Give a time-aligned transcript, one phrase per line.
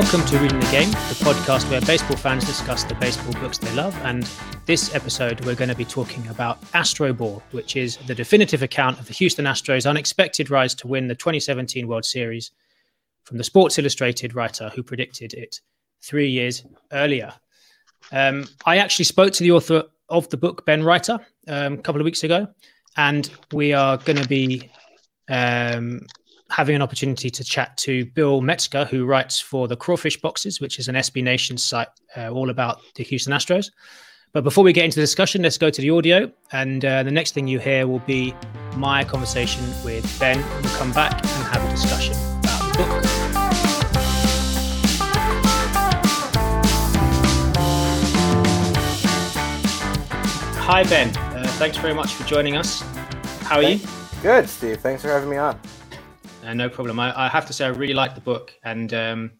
[0.00, 3.72] welcome to Reading the Game, the podcast where baseball fans discuss the baseball books they
[3.76, 3.96] love.
[4.02, 4.28] And
[4.66, 8.98] this episode, we're going to be talking about Astro Ball, which is the definitive account
[8.98, 12.50] of the Houston Astros' unexpected rise to win the 2017 World Series
[13.22, 15.60] from the Sports Illustrated writer who predicted it
[16.02, 17.32] three years earlier.
[18.10, 22.00] Um, I actually spoke to the author of the book, Ben Reiter, um, a couple
[22.00, 22.48] of weeks ago,
[22.96, 24.72] and we are going to be
[25.28, 26.04] um,
[26.54, 30.78] having an opportunity to chat to Bill Metzger, who writes for the Crawfish Boxes, which
[30.78, 33.72] is an SB Nation site uh, all about the Houston Astros.
[34.32, 36.30] But before we get into the discussion, let's go to the audio.
[36.52, 38.36] And uh, the next thing you hear will be
[38.76, 40.38] my conversation with Ben.
[40.62, 43.04] We'll come back and have a discussion about the book.
[50.60, 51.16] Hi, Ben.
[51.16, 52.82] Uh, thanks very much for joining us.
[53.40, 53.80] How are you?
[54.22, 54.78] Good, Steve.
[54.78, 55.58] Thanks for having me on.
[56.44, 57.00] Uh, no problem.
[57.00, 59.30] I, I, have to say, I really like the book, and um,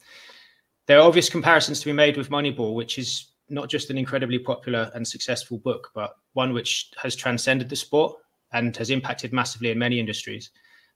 [0.86, 4.38] there are obvious comparisons to be made with Moneyball, which is not just an incredibly
[4.38, 8.16] popular and successful book, but one which has transcended the sport
[8.52, 10.50] and has impacted massively in many industries.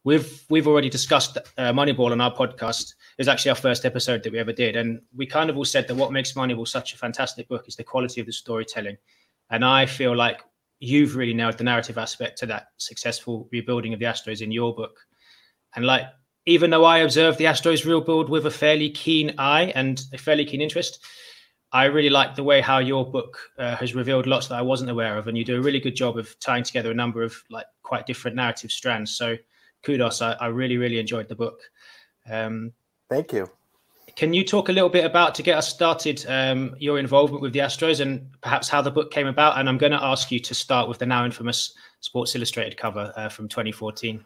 [0.05, 2.93] We've we've already discussed uh, Moneyball on our podcast.
[2.93, 5.65] It was actually our first episode that we ever did, and we kind of all
[5.67, 8.97] said that what makes Moneyball such a fantastic book is the quality of the storytelling.
[9.51, 10.41] And I feel like
[10.81, 14.75] you've really nailed the narrative aspect to that successful rebuilding of the Astros in your
[14.75, 14.97] book.
[15.77, 16.05] And like,
[16.47, 20.45] even though I observed the Astros rebuild with a fairly keen eye and a fairly
[20.45, 21.05] keen interest,
[21.73, 24.91] I really like the way how your book uh, has revealed lots that I wasn't
[24.91, 27.37] aware of, and you do a really good job of tying together a number of
[27.51, 29.15] like quite different narrative strands.
[29.15, 29.37] So,
[29.83, 30.23] kudos!
[30.23, 31.61] I, I really, really enjoyed the book.
[32.31, 32.73] Um,
[33.11, 33.51] Thank you.
[34.17, 37.53] Can you talk a little bit about, to get us started, um, your involvement with
[37.53, 39.59] the Astros and perhaps how the book came about?
[39.59, 43.13] And I'm going to ask you to start with the now infamous Sports Illustrated cover
[43.17, 44.25] uh, from 2014.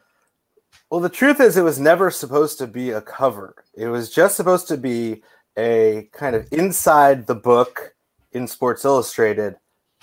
[0.93, 3.65] Well, the truth is, it was never supposed to be a cover.
[3.73, 5.23] It was just supposed to be
[5.57, 7.95] a kind of inside the book
[8.33, 9.57] in Sports Illustrated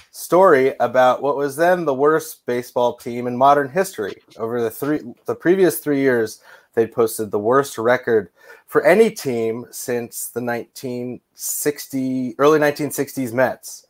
[0.10, 4.16] story about what was then the worst baseball team in modern history.
[4.38, 6.42] Over the three, the previous three years,
[6.74, 8.32] they posted the worst record
[8.66, 13.86] for any team since the 1960 early 1960s Mets.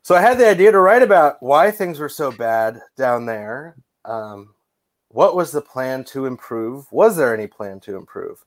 [0.00, 3.76] So I had the idea to write about why things were so bad down there.
[4.06, 4.53] Um,
[5.14, 6.90] what was the plan to improve?
[6.90, 8.44] Was there any plan to improve?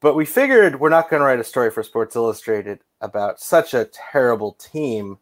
[0.00, 3.74] But we figured we're not going to write a story for Sports Illustrated about such
[3.74, 5.18] a terrible team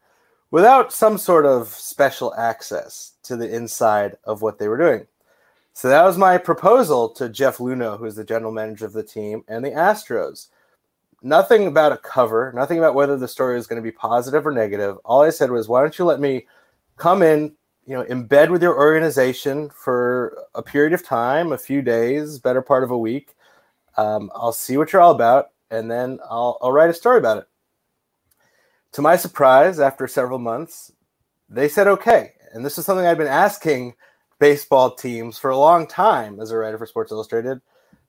[0.50, 5.06] without some sort of special access to the inside of what they were doing.
[5.72, 9.44] So that was my proposal to Jeff Luhnow, who's the general manager of the team,
[9.48, 10.48] and the Astros.
[11.22, 14.53] Nothing about a cover, nothing about whether the story is going to be positive or
[14.53, 14.98] negative.
[15.06, 16.47] All I said was, why don't you let me
[16.98, 17.54] come in,
[17.87, 22.61] you know, embed with your organization for a period of time, a few days, better
[22.61, 23.37] part of a week.
[23.97, 27.39] Um, I'll see what you're all about, and then I'll, I'll write a story about
[27.39, 27.49] it.
[28.93, 30.93] To my surprise, after several months,
[31.49, 32.33] they said okay.
[32.53, 33.95] And this is something I've been asking
[34.39, 37.61] baseball teams for a long time as a writer for Sports Illustrated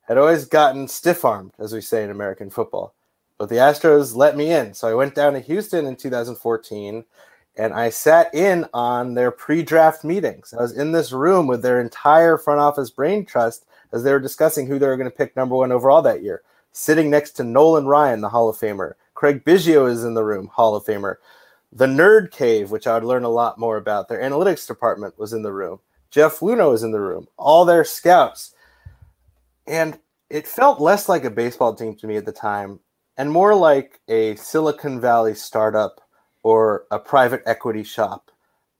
[0.07, 2.95] had always gotten stiff armed, as we say in American football.
[3.37, 4.73] But the Astros let me in.
[4.73, 7.05] So I went down to Houston in 2014
[7.57, 10.53] and I sat in on their pre draft meetings.
[10.53, 14.19] I was in this room with their entire front office brain trust as they were
[14.19, 16.43] discussing who they were going to pick number one overall that year.
[16.71, 18.93] Sitting next to Nolan Ryan, the Hall of Famer.
[19.15, 21.15] Craig Biggio is in the room, Hall of Famer.
[21.73, 25.33] The Nerd Cave, which I would learn a lot more about, their analytics department was
[25.33, 25.79] in the room.
[26.11, 28.53] Jeff Luhnow is in the room, all their scouts.
[29.65, 32.79] And it felt less like a baseball team to me at the time
[33.17, 36.06] and more like a Silicon Valley startup
[36.47, 38.31] or a private equity shop,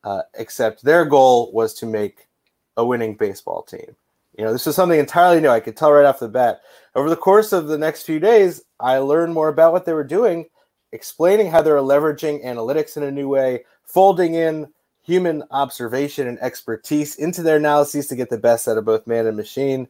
[0.05, 2.29] uh, except their goal was to make
[2.78, 3.93] a winning baseball team.
[4.37, 5.49] You know, this was something entirely new.
[5.49, 6.61] I could tell right off the bat.
[6.96, 10.05] Over the course of the next few days, I learned more about what they were
[10.05, 10.46] doing,
[10.93, 14.72] explaining how they were leveraging analytics in a new way, folding in
[15.03, 19.28] human observation and expertise into their analyses to get the best out of both man
[19.28, 19.90] and machine.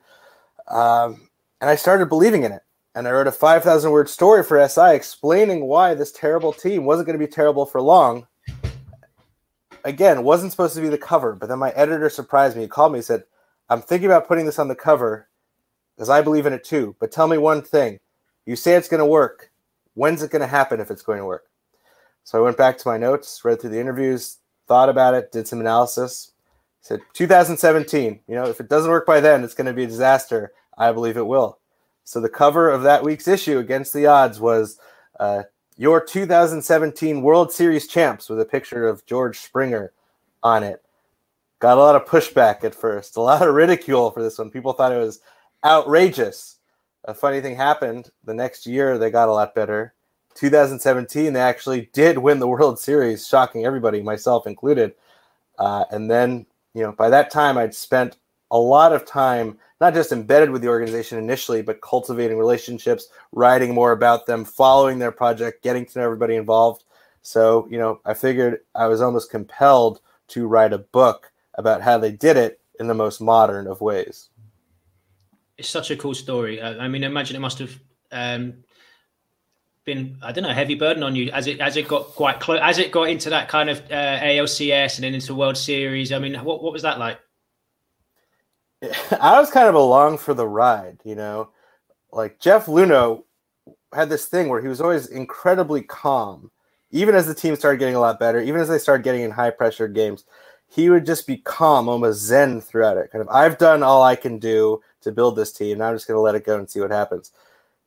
[0.67, 1.29] Um,
[1.61, 2.63] and I started believing in it.
[2.97, 7.05] And I wrote a 5,000 word story for SI explaining why this terrible team wasn't
[7.05, 8.25] going to be terrible for long.
[9.83, 12.63] Again, wasn't supposed to be the cover, but then my editor surprised me.
[12.63, 13.25] He called me and said,
[13.69, 15.29] I'm thinking about putting this on the cover
[15.95, 16.95] because I believe in it too.
[16.99, 17.99] But tell me one thing.
[18.47, 19.51] You say it's going to work.
[19.93, 21.45] When's it going to happen if it's going to work?
[22.23, 25.47] So I went back to my notes, read through the interviews, thought about it, did
[25.47, 26.31] some analysis.
[26.81, 28.21] Said 2017.
[28.27, 30.51] You know, if it doesn't work by then, it's going to be a disaster.
[30.75, 31.59] I believe it will.
[32.07, 34.79] So the cover of that week's issue against the odds was
[35.19, 35.43] uh,
[35.75, 39.91] your 2017 World Series champs with a picture of George Springer
[40.41, 40.81] on it.
[41.59, 44.49] Got a lot of pushback at first, a lot of ridicule for this one.
[44.49, 45.19] People thought it was
[45.65, 46.59] outrageous.
[47.03, 48.09] a funny thing happened.
[48.23, 49.93] The next year, they got a lot better.
[50.35, 54.95] 2017, they actually did win the World Series, shocking everybody, myself included.
[55.59, 58.15] Uh, and then, you know, by that time, I'd spent
[58.51, 63.73] a lot of time not just embedded with the organization initially, but cultivating relationships, writing
[63.73, 66.83] more about them, following their project, getting to know everybody involved.
[67.21, 71.97] So, you know, I figured I was almost compelled to write a book about how
[71.97, 74.29] they did it in the most modern of ways.
[75.57, 76.61] It's such a cool story.
[76.61, 77.79] I mean, imagine it must have
[78.11, 78.63] um,
[79.85, 82.59] been, I don't know, heavy burden on you as it as it got quite close,
[82.61, 86.11] as it got into that kind of uh, ALCS and then into World Series.
[86.11, 87.19] I mean, what what was that like?
[89.19, 91.49] I was kind of along for the ride, you know.
[92.11, 93.23] Like Jeff Luhnow
[93.93, 96.51] had this thing where he was always incredibly calm,
[96.91, 99.31] even as the team started getting a lot better, even as they started getting in
[99.31, 100.25] high pressure games.
[100.69, 103.11] He would just be calm, almost zen throughout it.
[103.11, 105.77] Kind of, I've done all I can do to build this team.
[105.77, 107.31] Now I'm just going to let it go and see what happens.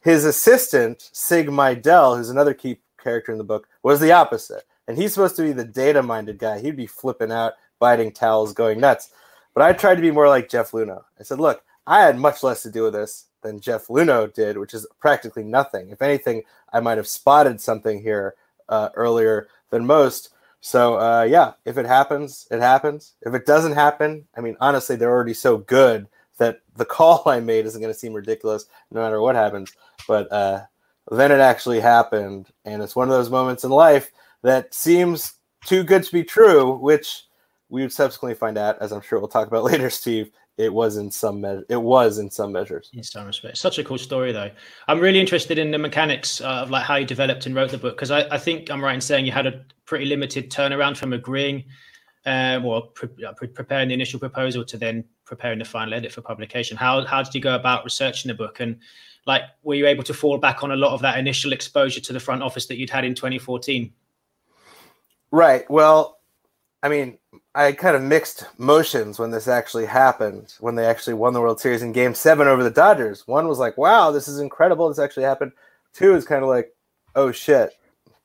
[0.01, 4.65] His assistant, Sig Mejdal, who's another key character in the book, was the opposite.
[4.89, 6.59] And he's supposed to be the data minded guy.
[6.59, 9.11] He'd be flipping out, biting towels, going nuts.
[9.55, 11.03] But I tried to be more like Jeff Luhnow.
[11.19, 14.59] I said, look, I had much less to do with this than Jeff Luhnow did,
[14.59, 15.91] which is practically nothing.
[15.91, 16.43] If anything,
[16.73, 18.35] I might have spotted something here
[18.69, 20.31] uh, earlier than most.
[20.61, 23.15] So uh, yeah, if it happens, it happens.
[23.23, 26.07] If it doesn't happen, I mean, honestly, they're already so good
[26.39, 29.73] that the call I made isn't going to seem ridiculous no matter what happens.
[30.07, 30.63] But uh,
[31.11, 34.13] then it actually happened, and it's one of those moments in life
[34.43, 37.25] that seems too good to be true, which
[37.71, 40.99] we would subsequently find out, as I'm sure we'll talk about later, Steve, it was
[40.99, 41.65] in some measure.
[41.71, 42.91] It was in some measures.
[42.93, 44.51] In some respects, such a cool story, though.
[44.89, 47.79] I'm really interested in the mechanics uh, of like how you developed and wrote the
[47.79, 50.99] book because I, I, think I'm right in saying you had a pretty limited turnaround
[50.99, 51.65] from agreeing,
[52.27, 56.21] uh, well, pre- pre- preparing the initial proposal to then preparing the final edit for
[56.21, 56.77] publication.
[56.77, 58.77] How how did you go about researching the book and
[59.27, 62.13] like were you able to fall back on a lot of that initial exposure to
[62.13, 63.93] the front office that you'd had in 2014?
[65.31, 65.71] Right.
[65.71, 66.19] Well,
[66.83, 67.19] I mean,
[67.55, 71.41] I had kind of mixed motions when this actually happened, when they actually won the
[71.41, 73.27] World Series in game seven over the Dodgers.
[73.27, 74.89] One was like, wow, this is incredible.
[74.89, 75.53] This actually happened.
[75.93, 76.73] Two is kind of like,
[77.17, 77.77] oh shit.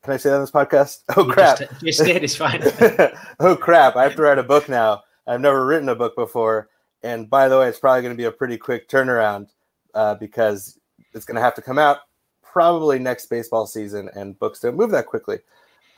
[0.04, 1.00] Can I say that on this podcast?
[1.16, 1.58] Oh you crap.
[1.58, 2.62] Just, just did, it's fine.
[3.40, 3.96] oh crap.
[3.96, 5.02] I have to write a book now.
[5.26, 6.68] I've never written a book before.
[7.02, 9.48] And by the way, it's probably going to be a pretty quick turnaround
[9.94, 10.78] uh, because
[11.14, 11.98] it's going to have to come out
[12.42, 15.38] probably next baseball season, and books don't move that quickly.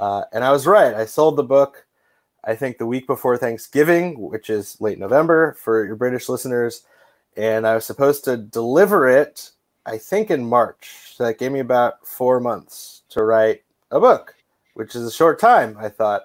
[0.01, 0.95] Uh, and I was right.
[0.95, 1.87] I sold the book
[2.45, 6.85] I think the week before Thanksgiving, which is late November for your British listeners.
[7.37, 9.51] And I was supposed to deliver it,
[9.87, 11.13] I think, in March.
[11.15, 14.35] So that gave me about four months to write a book,
[14.75, 16.23] which is a short time, I thought.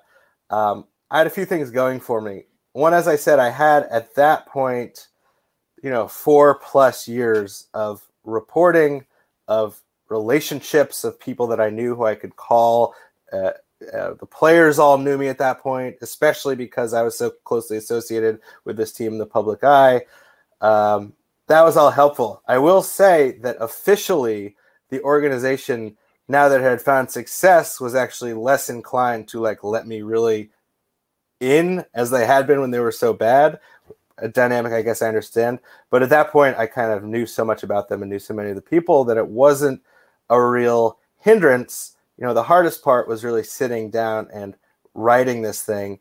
[0.49, 2.45] Um, I had a few things going for me.
[2.73, 5.07] One, as I said, I had at that point,
[5.83, 9.05] you know, four plus years of reporting,
[9.47, 12.95] of relationships, of people that I knew who I could call.
[13.31, 13.51] Uh,
[13.91, 17.77] uh, the players all knew me at that point, especially because I was so closely
[17.77, 20.01] associated with this team in the public eye.
[20.61, 21.13] Um,
[21.47, 22.41] that was all helpful.
[22.47, 24.55] I will say that officially,
[24.89, 25.97] the organization,
[26.27, 30.51] now that it had found success, was actually less inclined to like let me really
[31.39, 33.59] in as they had been when they were so bad.
[34.19, 35.59] A dynamic, I guess I understand.
[35.89, 38.33] But at that point, I kind of knew so much about them and knew so
[38.33, 39.81] many of the people that it wasn't
[40.29, 44.55] a real hindrance you know, the hardest part was really sitting down and
[44.93, 45.99] writing this thing.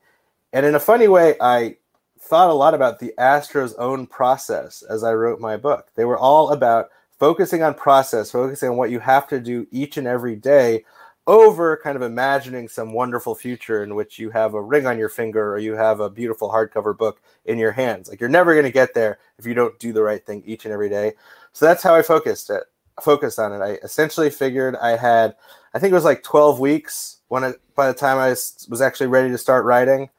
[0.53, 1.77] And in a funny way, I
[2.19, 5.89] thought a lot about the Astros' own process as I wrote my book.
[5.95, 9.97] They were all about focusing on process, focusing on what you have to do each
[9.97, 10.85] and every day
[11.27, 15.09] over kind of imagining some wonderful future in which you have a ring on your
[15.09, 18.09] finger or you have a beautiful hardcover book in your hands.
[18.09, 20.65] Like you're never going to get there if you don't do the right thing each
[20.65, 21.13] and every day.
[21.53, 22.65] So that's how I focused it,
[23.01, 23.63] focused on it.
[23.65, 25.37] I essentially figured I had
[25.75, 29.07] I think it was like 12 weeks when it, by the time I was actually
[29.07, 30.11] ready to start writing.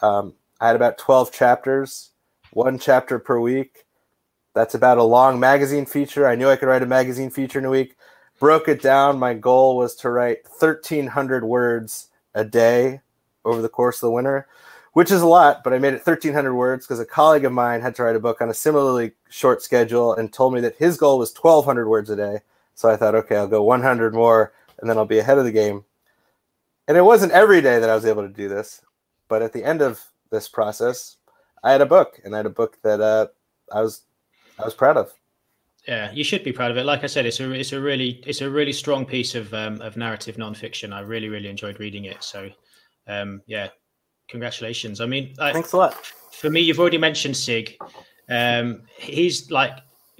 [0.00, 2.10] Um, I had about 12 chapters,
[2.52, 3.84] one chapter per week.
[4.54, 6.26] That's about a long magazine feature.
[6.26, 7.96] I knew I could write a magazine feature in a week.
[8.38, 9.18] Broke it down.
[9.18, 13.00] My goal was to write 1,300 words a day
[13.44, 14.46] over the course of the winter,
[14.92, 17.80] which is a lot, but I made it 1,300 words because a colleague of mine
[17.80, 20.96] had to write a book on a similarly short schedule and told me that his
[20.96, 22.38] goal was 1,200 words a day.
[22.74, 25.52] So I thought, okay, I'll go 100 more and then I'll be ahead of the
[25.52, 25.84] game.
[26.88, 28.82] And it wasn't every day that I was able to do this,
[29.28, 31.16] but at the end of this process,
[31.62, 33.28] I had a book, and I had a book that uh,
[33.72, 34.02] I was
[34.58, 35.12] I was proud of.
[35.86, 36.84] Yeah, you should be proud of it.
[36.84, 39.80] Like I said, it's a it's a really it's a really strong piece of um,
[39.80, 40.92] of narrative nonfiction.
[40.92, 42.22] I really really enjoyed reading it.
[42.22, 42.50] So,
[43.06, 43.68] um, yeah,
[44.28, 45.00] congratulations.
[45.00, 45.94] I mean, I, thanks a lot.
[46.32, 47.76] For me, you've already mentioned Sig.
[48.28, 49.72] Um, he's like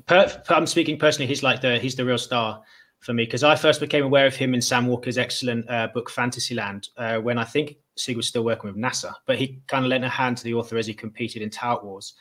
[0.06, 1.26] per, I'm speaking personally.
[1.26, 2.62] He's like the he's the real star
[3.02, 6.08] for me because I first became aware of him in Sam Walker's excellent uh, book
[6.08, 9.90] Fantasyland uh, when I think Sig was still working with NASA, but he kind of
[9.90, 12.14] lent a hand to the author as he competed in Tout Wars.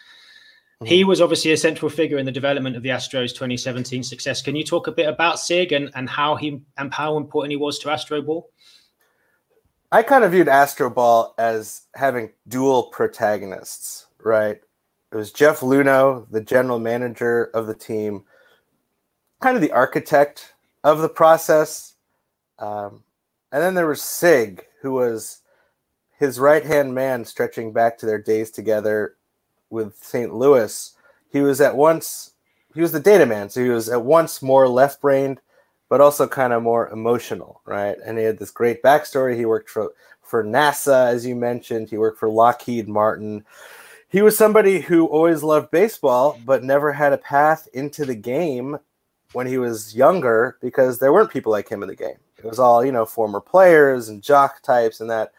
[0.81, 0.87] Mm-hmm.
[0.87, 4.41] He was obviously a central figure in the development of the Astros 2017 success.
[4.41, 7.57] Can you talk a bit about Sig and, and how he and how important he
[7.57, 8.49] was to Astro Ball?
[9.91, 14.59] I kind of viewed Astro Ball as having dual protagonists, right?
[15.11, 18.23] It was Jeff Luhnow, the general manager of the team,
[19.41, 20.50] kind of the architect
[20.83, 21.95] of the process.
[22.59, 23.03] Um,
[23.51, 25.39] and then there was Sig, who was
[26.17, 29.15] his right hand man stretching back to their days together
[29.69, 30.33] with St.
[30.33, 30.93] Louis.
[31.31, 32.33] He was at once,
[32.73, 33.49] he was the data man.
[33.49, 35.41] So he was at once more left brained,
[35.89, 37.97] but also kind of more emotional, right?
[38.05, 39.35] And he had this great backstory.
[39.35, 43.43] He worked for, for NASA, as you mentioned, he worked for Lockheed Martin
[44.11, 48.77] he was somebody who always loved baseball but never had a path into the game
[49.33, 52.17] when he was younger because there weren't people like him in the game.
[52.37, 55.31] It was all, you know, former players and jock types and that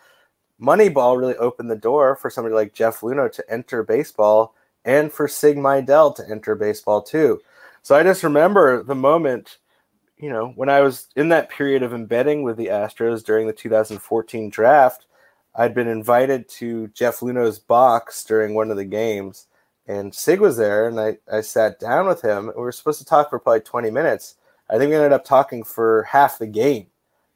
[0.61, 5.27] Moneyball really opened the door for somebody like Jeff Luhnow to enter baseball and for
[5.27, 7.41] Sig Mejdal to enter baseball too.
[7.83, 9.59] So I just remember the moment,
[10.17, 13.53] you know, when I was in that period of embedding with the Astros during the
[13.53, 15.07] 2014 draft,
[15.55, 19.47] I'd been invited to Jeff Luhnow's box during one of the games,
[19.87, 22.47] and Sig was there, and I, I sat down with him.
[22.47, 24.37] We were supposed to talk for probably 20 minutes.
[24.71, 26.87] I think we ended up talking for half the game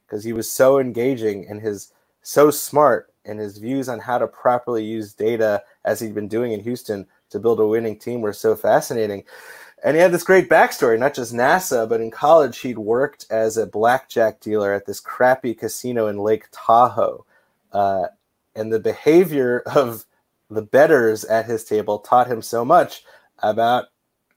[0.05, 4.27] because he was so engaging and his so smart and his views on how to
[4.27, 8.33] properly use data as he'd been doing in Houston to build a winning team were
[8.33, 9.23] so fascinating.
[9.83, 13.57] And he had this great backstory, not just NASA, but in college he'd worked as
[13.57, 17.25] a blackjack dealer at this crappy casino in Lake Tahoe
[17.73, 18.07] uh,
[18.55, 20.05] and the behavior of
[20.49, 23.03] the bettors at his table taught him so much
[23.39, 23.85] about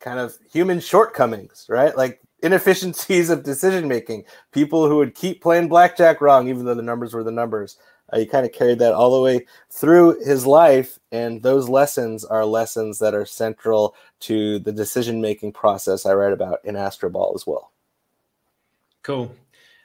[0.01, 1.97] kind of human shortcomings, right?
[1.97, 6.83] Like inefficiencies of decision making, people who would keep playing blackjack wrong, even though the
[6.83, 7.77] numbers were the numbers.
[8.13, 12.25] Uh, he kind of carried that all the way through his life, and those lessons
[12.25, 17.35] are lessons that are central to the decision making process I write about in Astroball
[17.37, 17.71] as well.
[19.03, 19.33] Cool.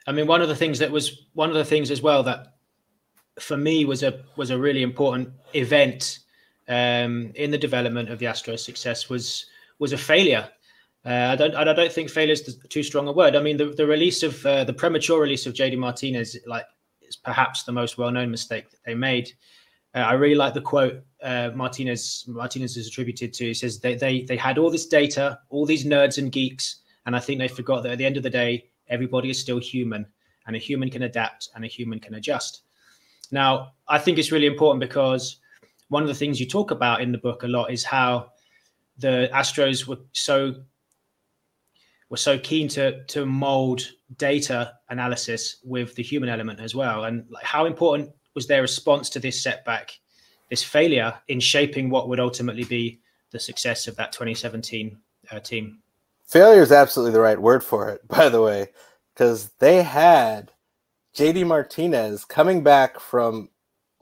[0.08, 2.55] I mean, one of the things that was one of the things as well that
[3.38, 6.20] for me was a was a really important event
[6.68, 9.46] um, in the development of the Astros success was
[9.78, 10.48] was a failure.
[11.04, 13.36] Uh, I don't I don't think failure is too strong a word.
[13.36, 16.66] I mean the, the release of uh, the premature release of JD Martinez like
[17.02, 19.30] is perhaps the most well known mistake that they made.
[19.94, 23.46] Uh, I really like the quote uh, Martinez Martinez is attributed to.
[23.46, 27.14] He says they, they they had all this data, all these nerds and geeks, and
[27.14, 30.06] I think they forgot that at the end of the day, everybody is still human,
[30.46, 32.62] and a human can adapt and a human can adjust.
[33.30, 35.38] Now, I think it's really important because
[35.88, 38.30] one of the things you talk about in the book a lot is how
[38.98, 40.54] the Astros were so
[42.08, 47.24] were so keen to to mold data analysis with the human element as well, and
[47.30, 49.98] like how important was their response to this setback,
[50.50, 53.00] this failure in shaping what would ultimately be
[53.32, 54.96] the success of that 2017
[55.30, 55.78] uh, team?
[56.26, 58.68] Failure is absolutely the right word for it, by the way,
[59.14, 60.52] because they had
[61.16, 63.48] JD Martinez coming back from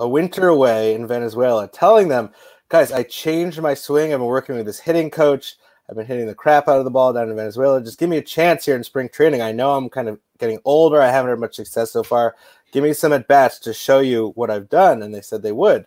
[0.00, 2.30] a winter away in Venezuela, telling them,
[2.68, 4.12] guys, I changed my swing.
[4.12, 5.54] I've been working with this hitting coach.
[5.88, 7.80] I've been hitting the crap out of the ball down in Venezuela.
[7.80, 9.42] Just give me a chance here in spring training.
[9.42, 11.00] I know I'm kind of getting older.
[11.00, 12.34] I haven't had much success so far.
[12.72, 15.00] Give me some at bats to show you what I've done.
[15.00, 15.86] And they said they would.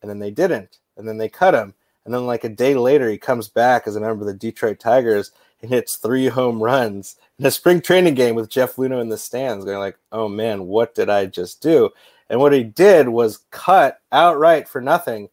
[0.00, 0.78] And then they didn't.
[0.96, 1.74] And then they cut him.
[2.04, 4.78] And then, like a day later, he comes back as a member of the Detroit
[4.78, 9.08] Tigers and hits three home runs in a spring training game with Jeff Luhnow in
[9.08, 11.90] the stands, going like, "Oh man, what did I just do?"
[12.30, 15.28] And what he did was cut outright for nothing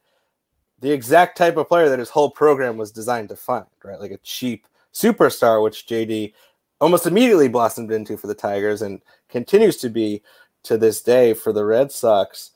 [0.85, 3.99] the exact type of player that his whole program was designed to find, right?
[3.99, 6.33] Like a cheap superstar, which JD
[6.81, 10.21] almost immediately blossomed into for the Tigers and continues to be
[10.63, 12.51] to this day for the Red Sox.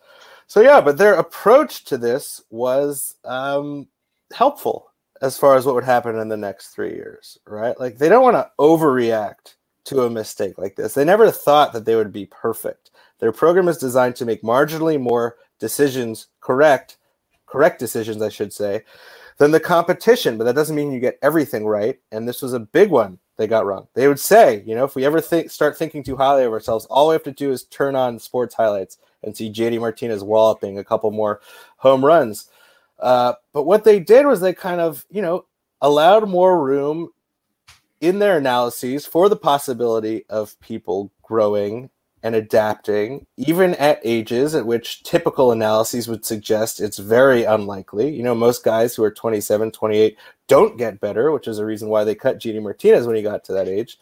[0.47, 3.87] So yeah, but their approach to this was um,
[4.33, 4.88] helpful
[5.21, 7.79] as far as what would happen in the next three years, right?
[7.79, 10.93] Like they don't want to overreact to a mistake like this.
[10.93, 12.91] They never thought that they would be perfect.
[13.19, 16.97] Their program is designed to make marginally more decisions correct,
[17.47, 18.83] correct decisions, I should say,
[19.37, 20.37] than the competition.
[20.37, 21.99] But that doesn't mean you get everything right.
[22.11, 23.87] And this was a big one they got wrong.
[23.93, 26.85] They would say, you know, if we ever think start thinking too highly of ourselves,
[26.87, 30.77] all we have to do is turn on sports highlights and see JD Martinez walloping
[30.77, 31.39] a couple more
[31.77, 32.49] home runs.
[32.99, 35.45] Uh, but what they did was they kind of, you know,
[35.81, 37.09] allowed more room
[38.01, 41.89] in their analyses for the possibility of people growing
[42.21, 48.13] and adapting, even at ages at which typical analyses would suggest it's very unlikely.
[48.13, 51.87] You know, most guys who are 27, 28 don't get better, which is a reason
[51.87, 53.97] why they cut JD Martinez when he got to that age.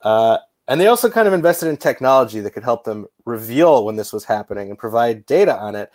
[0.00, 3.96] Uh, and they also kind of invested in technology that could help them reveal when
[3.96, 5.90] this was happening and provide data on it.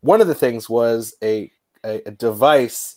[0.00, 1.50] One of the things was a,
[1.86, 2.96] a, a device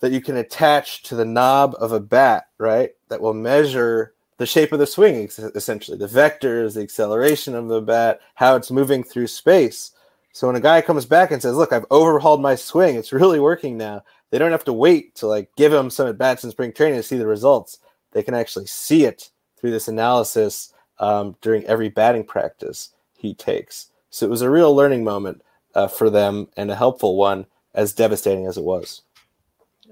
[0.00, 2.90] that you can attach to the knob of a bat, right?
[3.08, 7.80] That will measure the shape of the swing, essentially, the vectors, the acceleration of the
[7.80, 9.92] bat, how it's moving through space.
[10.32, 12.96] So when a guy comes back and says, "Look, I've overhauled my swing.
[12.96, 16.18] It's really working now," they don't have to wait to like give him some at
[16.18, 17.78] bats in spring training to see the results.
[18.12, 23.88] They can actually see it through this analysis um, during every batting practice he takes.
[24.10, 25.42] So it was a real learning moment
[25.74, 29.02] uh, for them and a helpful one, as devastating as it was.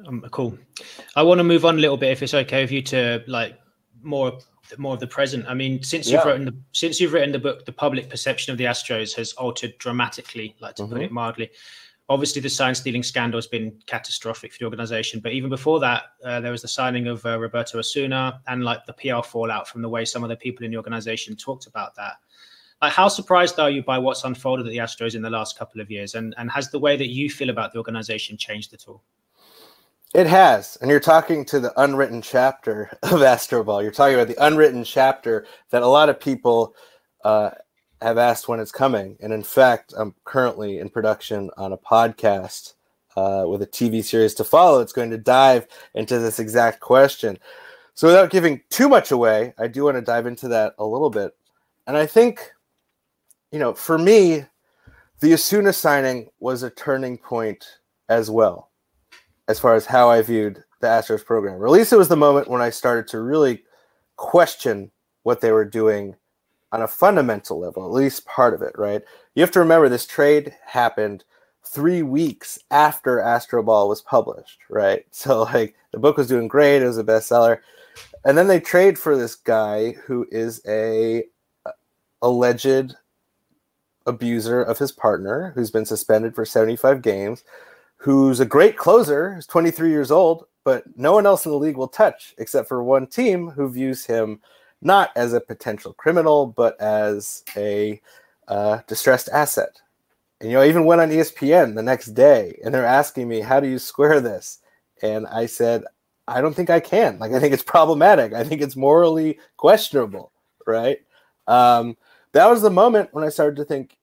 [0.07, 0.59] Um, cool.
[1.15, 3.59] I want to move on a little bit, if it's okay with you, to like
[4.03, 4.39] more
[4.79, 5.45] more of the present.
[5.47, 8.59] I mean, since you've written the since you've written the book, the public perception of
[8.59, 10.93] the Astros has altered dramatically, like to mm-hmm.
[10.93, 11.51] put it mildly.
[12.09, 15.21] Obviously, the sign stealing scandal has been catastrophic for the organization.
[15.21, 18.85] But even before that, uh, there was the signing of uh, Roberto Osuna and like
[18.85, 21.95] the PR fallout from the way some of the people in the organization talked about
[21.95, 22.17] that.
[22.85, 25.81] Like, how surprised are you by what's unfolded at the Astros in the last couple
[25.81, 26.15] of years?
[26.15, 29.03] And and has the way that you feel about the organization changed at all?
[30.15, 30.77] It has.
[30.83, 33.83] And you're talking to the unwritten chapter of Astroball.
[33.83, 36.75] You're talking about the unwritten chapter that a lot of people
[37.25, 37.53] uh,
[38.03, 39.17] have asked when it's coming.
[39.23, 42.75] And in fact, I'm currently in production on a podcast
[43.17, 44.83] uh, with a TV series to follow.
[44.83, 47.39] It's going to dive into this exact question.
[47.95, 51.09] So, without giving too much away, I do want to dive into that a little
[51.09, 51.35] bit.
[51.87, 52.53] And I think,
[53.55, 54.45] you know, for me,
[55.21, 57.65] the Osuna signing was a turning point
[58.09, 58.73] as well
[59.47, 61.63] as far as how I viewed the Astros program.
[61.63, 63.63] At least it was the moment when I started to really
[64.17, 64.91] question
[65.23, 66.17] what they were doing
[66.73, 69.03] on a fundamental level, at least part of it, right?
[69.37, 71.23] You have to remember this trade happened
[71.65, 75.07] three weeks after Astro Ball was published, right?
[75.13, 77.61] So like the book was doing great, it was a bestseller.
[78.25, 81.27] And then they trade for this guy who is a
[82.21, 82.97] alleged
[84.07, 87.45] abuser of his partner who's been suspended for 75 games
[88.05, 91.79] who's a great closer, He's 23 years old, but no one else in the league
[91.79, 94.41] will touch except for one team who views him
[94.83, 98.01] not as a potential criminal, but as a
[98.49, 99.81] uh, distressed asset.
[100.41, 103.41] And you know, I even went on ESPN the next day, and they're asking me,
[103.41, 104.59] "How do you square this?"
[105.03, 105.85] And I said,
[106.29, 107.19] "I don't think I can.
[107.19, 108.35] Like, I think it's problematic.
[108.35, 110.33] I think it's morally questionable."
[110.67, 110.99] Right?
[111.47, 111.97] Um,
[112.35, 113.97] that was the moment when I started to think,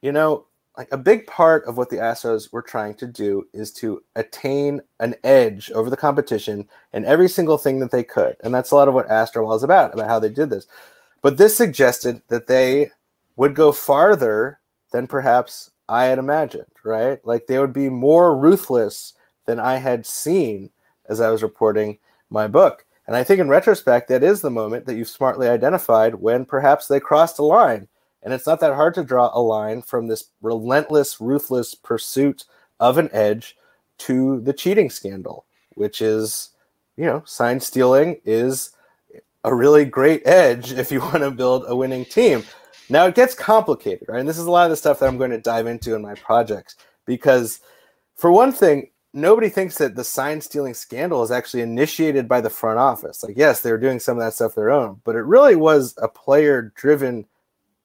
[0.00, 0.46] you know,
[0.78, 4.80] like a big part of what the Astros were trying to do is to attain
[5.00, 8.36] an edge over the competition in every single thing that they could.
[8.42, 10.66] And that's a lot of what Astroball is about, about how they did this.
[11.20, 12.90] But this suggested that they
[13.36, 14.60] would go farther
[14.92, 17.18] than perhaps I had imagined, right?
[17.26, 19.14] Like they would be more ruthless
[19.44, 20.70] than I had seen
[21.08, 21.98] as I was reporting
[22.30, 22.86] my book.
[23.12, 26.88] And I think in retrospect, that is the moment that you've smartly identified when perhaps
[26.88, 27.88] they crossed a line
[28.22, 32.44] and it's not that hard to draw a line from this relentless, ruthless pursuit
[32.80, 33.54] of an edge
[33.98, 35.44] to the cheating scandal,
[35.74, 36.50] which is,
[36.96, 38.70] you know, sign stealing is
[39.44, 42.42] a really great edge if you want to build a winning team.
[42.88, 44.20] Now it gets complicated, right?
[44.20, 46.00] And this is a lot of the stuff that I'm going to dive into in
[46.00, 47.60] my projects because,
[48.16, 52.50] for one thing, nobody thinks that the sign stealing scandal is actually initiated by the
[52.50, 53.22] front office.
[53.22, 55.94] Like, yes, they were doing some of that stuff their own, but it really was
[56.00, 57.26] a player driven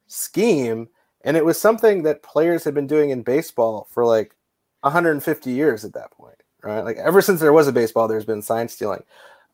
[0.07, 0.87] scheme.
[1.23, 4.35] And it was something that players had been doing in baseball for like
[4.81, 6.81] 150 years at that point, right?
[6.81, 9.03] Like ever since there was a baseball, there's been sign stealing.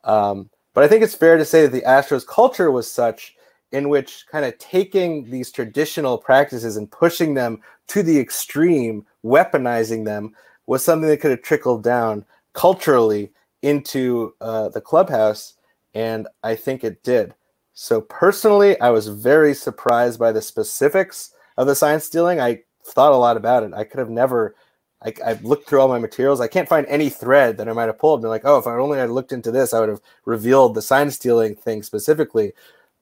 [0.04, 3.34] Um, but I think it's fair to say that the Astros culture was such
[3.72, 10.04] in which kind of taking these traditional practices and pushing them to the extreme, weaponizing
[10.04, 10.32] them,
[10.66, 15.54] was something that could have trickled down culturally into uh, the clubhouse.
[15.94, 17.34] And I think it did.
[17.74, 22.40] So personally, I was very surprised by the specifics of the sign stealing.
[22.40, 23.72] I thought a lot about it.
[23.74, 24.54] I could have never.
[25.02, 26.40] I, I've looked through all my materials.
[26.40, 28.22] I can't find any thread that I might have pulled.
[28.22, 30.82] Been like, oh, if I only had looked into this, I would have revealed the
[30.82, 32.52] sign stealing thing specifically.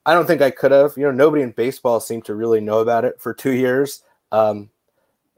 [0.05, 0.95] I don't think I could have.
[0.97, 4.03] You know, nobody in baseball seemed to really know about it for two years.
[4.33, 4.71] Um,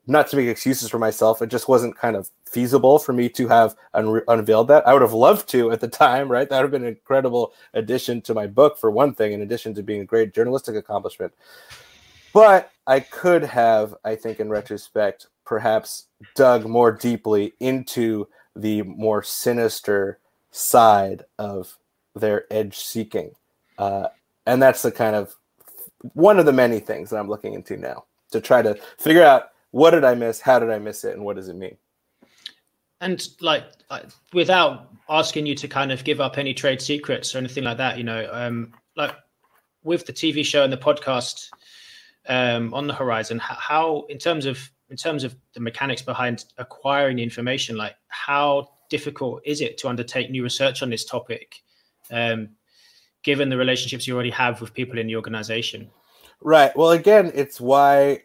[0.07, 3.49] not to make excuses for myself, it just wasn't kind of feasible for me to
[3.49, 4.87] have un- unveiled that.
[4.87, 6.49] I would have loved to at the time, right?
[6.49, 9.75] That would have been an incredible addition to my book, for one thing, in addition
[9.75, 11.33] to being a great journalistic accomplishment.
[12.33, 19.23] But I could have, I think, in retrospect, perhaps dug more deeply into the more
[19.23, 20.19] sinister
[20.51, 21.77] side of
[22.15, 23.33] their edge seeking.
[23.79, 24.09] Uh,
[24.47, 25.35] and that's the kind of
[26.13, 29.51] one of the many things that I'm looking into now to try to figure out
[29.75, 31.77] what did I miss, how did I miss it, and what does it mean.
[33.01, 33.65] And like,
[34.33, 37.99] without asking you to kind of give up any trade secrets or anything like that,
[37.99, 39.17] you know, um, like
[39.83, 41.49] with the TV show and the podcast
[42.29, 47.17] um, on the horizon, how in terms of in terms of the mechanics behind acquiring
[47.17, 51.57] the information, like how difficult is it to undertake new research on this topic,
[52.13, 52.49] um,
[53.25, 55.91] given the relationships you already have with people in the organization?
[56.41, 56.71] Right.
[56.77, 58.23] Well, again, it's why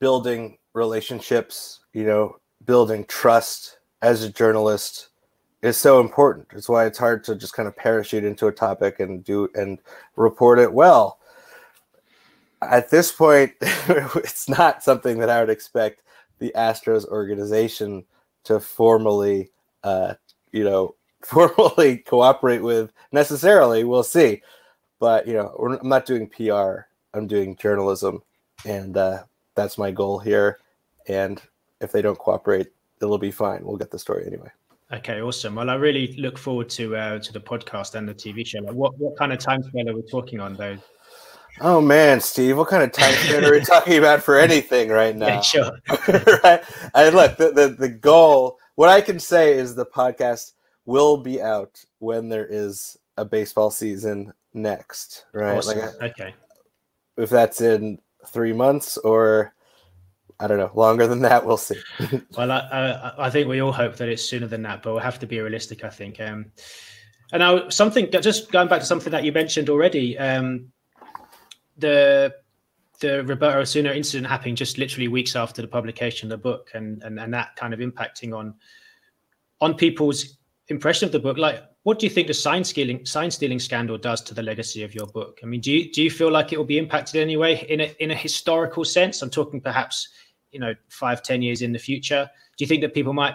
[0.00, 5.08] building relationships, you know, building trust as a journalist
[5.62, 6.48] is so important.
[6.52, 9.78] It's why it's hard to just kind of parachute into a topic and do and
[10.16, 11.18] report it well.
[12.62, 16.02] At this point, it's not something that I would expect
[16.38, 18.04] the Astros organization
[18.44, 19.50] to formally,
[19.84, 20.14] uh,
[20.52, 23.84] you know, formally cooperate with necessarily.
[23.84, 24.42] We'll see,
[24.98, 26.86] but you know, I'm not doing PR.
[27.12, 28.22] I'm doing journalism,
[28.64, 29.24] and uh,
[29.60, 30.58] that's my goal here.
[31.06, 31.40] And
[31.80, 32.68] if they don't cooperate,
[33.00, 33.64] it'll be fine.
[33.64, 34.50] We'll get the story anyway.
[34.92, 35.54] Okay, awesome.
[35.54, 38.58] Well, I really look forward to uh, to the podcast and the TV show.
[38.60, 40.78] Like what what kind of time scale are we talking on, though?
[41.60, 45.14] Oh man, Steve, what kind of time span are we talking about for anything right
[45.14, 45.26] now?
[45.26, 45.70] Yeah, sure.
[46.42, 46.62] right.
[46.94, 48.58] And look, the, the the goal.
[48.74, 50.52] What I can say is the podcast
[50.86, 55.26] will be out when there is a baseball season next.
[55.32, 55.56] Right.
[55.56, 55.78] Awesome.
[55.78, 56.34] Like, okay.
[57.16, 59.54] If that's in three months or
[60.40, 61.78] I don't know, longer than that, we'll see.
[62.36, 65.18] well, I, I, think we all hope that it's sooner than that, but we'll have
[65.18, 66.18] to be realistic, I think.
[66.18, 66.46] Um,
[67.32, 70.72] and now, something just going back to something that you mentioned already, um,
[71.76, 72.34] the
[73.00, 77.02] the Roberto Osuna incident happening just literally weeks after the publication of the book, and
[77.02, 78.54] and and that kind of impacting on
[79.60, 81.36] on people's impression of the book.
[81.36, 84.82] Like, what do you think the sign stealing sign stealing scandal does to the legacy
[84.82, 85.40] of your book?
[85.42, 87.94] I mean, do you do you feel like it will be impacted anyway in a
[88.00, 89.22] in a historical sense?
[89.22, 90.08] I'm talking perhaps
[90.52, 93.34] you know five ten years in the future do you think that people might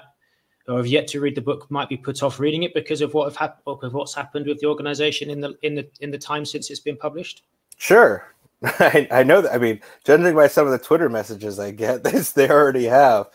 [0.67, 3.13] or have yet to read the book might be put off reading it because of
[3.13, 6.17] what have happened of what's happened with the organization in the in the in the
[6.17, 7.43] time since it's been published
[7.77, 11.71] sure I, I know that i mean judging by some of the twitter messages i
[11.71, 13.27] get this they already have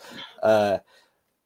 [0.43, 0.79] uh,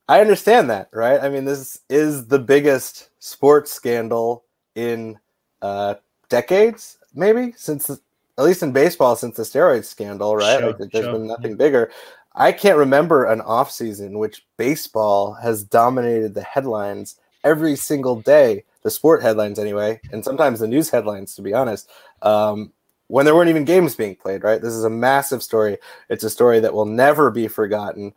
[0.08, 4.44] i understand that right i mean this is the biggest sports scandal
[4.76, 5.18] in
[5.62, 5.96] uh,
[6.30, 8.00] decades maybe since the,
[8.38, 11.14] at least in baseball since the steroid scandal right sure, like there's sure.
[11.14, 11.92] been nothing bigger
[12.36, 17.16] I can't remember an off season in which baseball has dominated the headlines
[17.46, 21.90] every single day, the sport headlines anyway, and sometimes the news headlines, to be honest,
[22.24, 22.74] um,
[23.08, 24.62] when there weren't even games being played, right?
[24.62, 25.78] This is a massive story.
[26.10, 28.14] It's a story that will never be forgotten.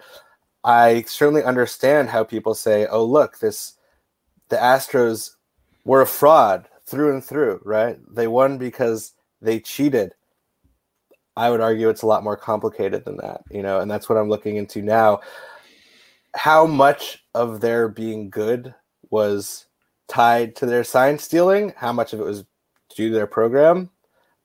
[0.64, 3.74] I certainly understand how people say, oh, look, this,
[4.48, 5.36] the Astros
[5.84, 7.98] were a fraud through and through, right?
[8.14, 10.14] They won because they cheated.
[11.36, 14.18] I would argue it's a lot more complicated than that, you know, and that's what
[14.18, 15.20] I'm looking into now.
[16.34, 18.74] How much of their being good
[19.10, 19.66] was
[20.08, 21.72] tied to their sign stealing?
[21.76, 22.44] How much of it was
[22.94, 23.90] due to their program?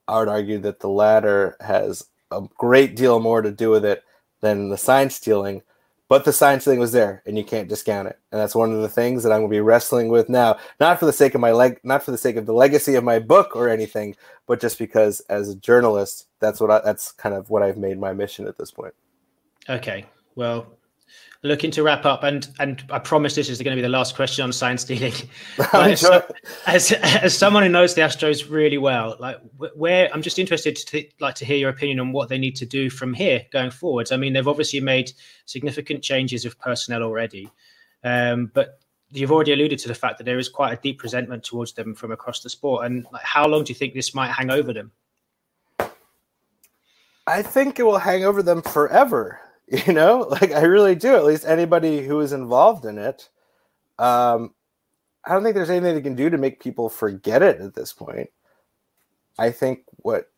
[0.07, 4.03] I would argue that the latter has a great deal more to do with it
[4.41, 5.63] than the sign stealing
[6.13, 8.19] but the science thing was there and you can't discount it.
[8.31, 10.99] And that's one of the things that i'm going to be wrestling with now not
[10.99, 13.17] for the sake of my leg not for the sake of the legacy of my
[13.17, 17.49] book or anything but just because as a journalist that's what I, that's kind of
[17.49, 18.93] what i've made my mission at this point.
[19.67, 20.05] Okay.
[20.35, 20.77] Well
[21.43, 24.15] looking to wrap up, and and I promise this is going to be the last
[24.15, 25.13] question on sign stealing.
[25.73, 26.05] as,
[26.65, 29.37] as, as someone who knows the Astros really well, like
[29.75, 32.65] where I'm just interested to like to hear your opinion on what they need to
[32.65, 34.11] do from here going forwards.
[34.11, 35.11] I mean, they've obviously made
[35.45, 37.49] significant changes of personnel already,
[38.03, 38.79] um, but
[39.11, 41.93] you've already alluded to the fact that there is quite a deep resentment towards them
[41.93, 42.85] from across the sport.
[42.85, 44.91] And like, how long do you think this might hang over them?
[47.25, 49.39] I think it will hang over them forever.
[49.87, 50.27] you know?
[50.29, 53.29] Like i really do at least anybody who is involved in it.
[53.97, 54.53] Um
[55.25, 57.91] i don't think there's anything they can do to make people forget it at this
[57.93, 58.29] point.
[59.39, 60.29] I think what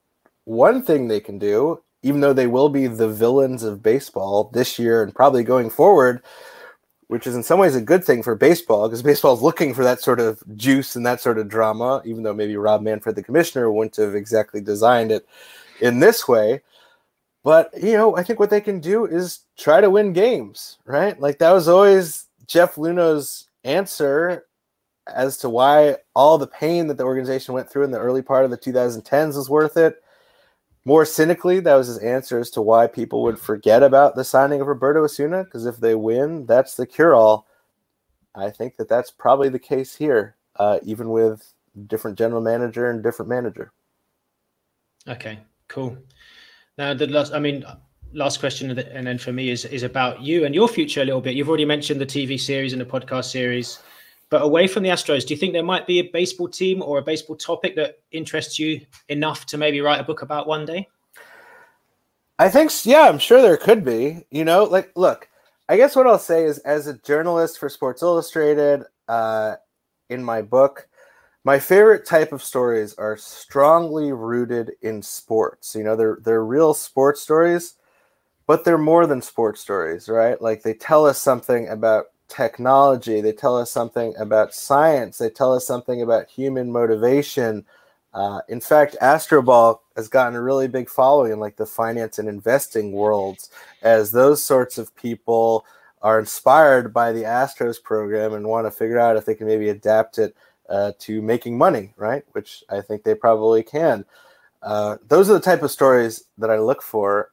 [0.45, 4.78] one thing they can do even though they will be the villains of baseball this
[4.78, 6.21] year and probably going forward
[7.08, 9.84] which is in some ways a good thing for baseball because baseball is looking for
[9.84, 13.24] that sort of juice and that sort of drama even though maybe rob manfred the
[13.24, 15.28] commissioner wouldn't have exactly designed it
[15.82, 16.62] in this way
[17.46, 21.18] but you know, I think what they can do is try to win games, right?
[21.20, 24.48] Like that was always Jeff Luhnow's answer
[25.14, 28.46] as to why all the pain that the organization went through in the early part
[28.46, 30.02] of the 2010s was worth it.
[30.86, 34.60] More cynically, that was his answer as to why people would forget about the signing
[34.60, 37.46] of Roberto Osuna, because if they win, that's the cure-all.
[38.34, 41.54] I think that that's probably the case here, uh, even with
[41.86, 43.72] different general manager and different manager.
[45.08, 45.98] Okay, Cool.
[46.78, 47.66] Now, the last, I mean,
[48.14, 51.22] last question, and then for me is is about you and your future a little
[51.22, 51.36] bit.
[51.36, 53.80] You've already mentioned the TV series and the podcast series,
[54.30, 56.98] but away from the Astros, do you think there might be a baseball team or
[56.98, 60.88] a baseball topic that interests you enough to maybe write a book about one day?
[62.38, 64.26] I think, yeah, I'm sure there could be.
[64.30, 65.30] You know, like, look,
[65.70, 69.56] I guess what I'll say is, as a journalist for Sports Illustrated, uh,
[70.10, 70.88] in my book,
[71.46, 75.76] my favorite type of stories are strongly rooted in sports.
[75.76, 77.76] You know, they're they're real sports stories,
[78.48, 80.42] but they're more than sports stories, right?
[80.42, 85.54] Like they tell us something about technology, they tell us something about science, they tell
[85.54, 87.64] us something about human motivation.
[88.12, 92.28] Uh, in fact, Astroball has gotten a really big following in like the finance and
[92.28, 93.52] investing worlds,
[93.84, 95.64] as those sorts of people
[96.02, 99.70] are inspired by the Astros program and want to figure out if they can maybe
[99.70, 100.36] adapt it
[100.69, 102.23] uh, to making money, right?
[102.32, 104.06] Which I think they probably can.
[104.62, 107.32] Uh, those are the type of stories that I look for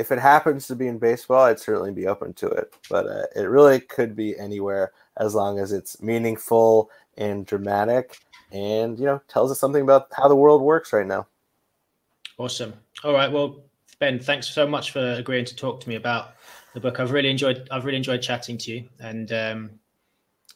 [0.00, 2.74] if it happens to be in baseball, I'd certainly be open to it.
[2.88, 8.18] But uh, it really could be anywhere as long as it's meaningful and dramatic,
[8.50, 11.26] and you know tells us something about how the world works right now.
[12.38, 12.72] Awesome.
[13.04, 13.30] All right.
[13.30, 13.62] Well,
[13.98, 16.32] Ben, thanks so much for agreeing to talk to me about
[16.72, 16.98] the book.
[16.98, 17.68] I've really enjoyed.
[17.70, 19.70] I've really enjoyed chatting to you, and um,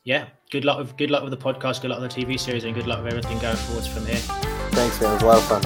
[0.04, 2.62] yeah, good luck with good luck with the podcast, good luck with the TV series,
[2.62, 4.14] and good luck with everything going forwards from here.
[4.70, 5.10] Thanks, man.
[5.10, 5.62] It was a lot of fun.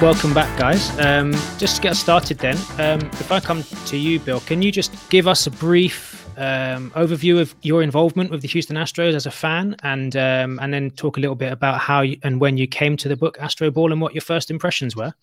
[0.00, 0.90] Welcome back, guys.
[0.98, 4.60] Um, just to get us started, then, um, if I come to you, Bill, can
[4.60, 9.14] you just give us a brief um, overview of your involvement with the Houston Astros
[9.14, 12.40] as a fan, and um, and then talk a little bit about how you, and
[12.40, 15.14] when you came to the book Astro Ball and what your first impressions were?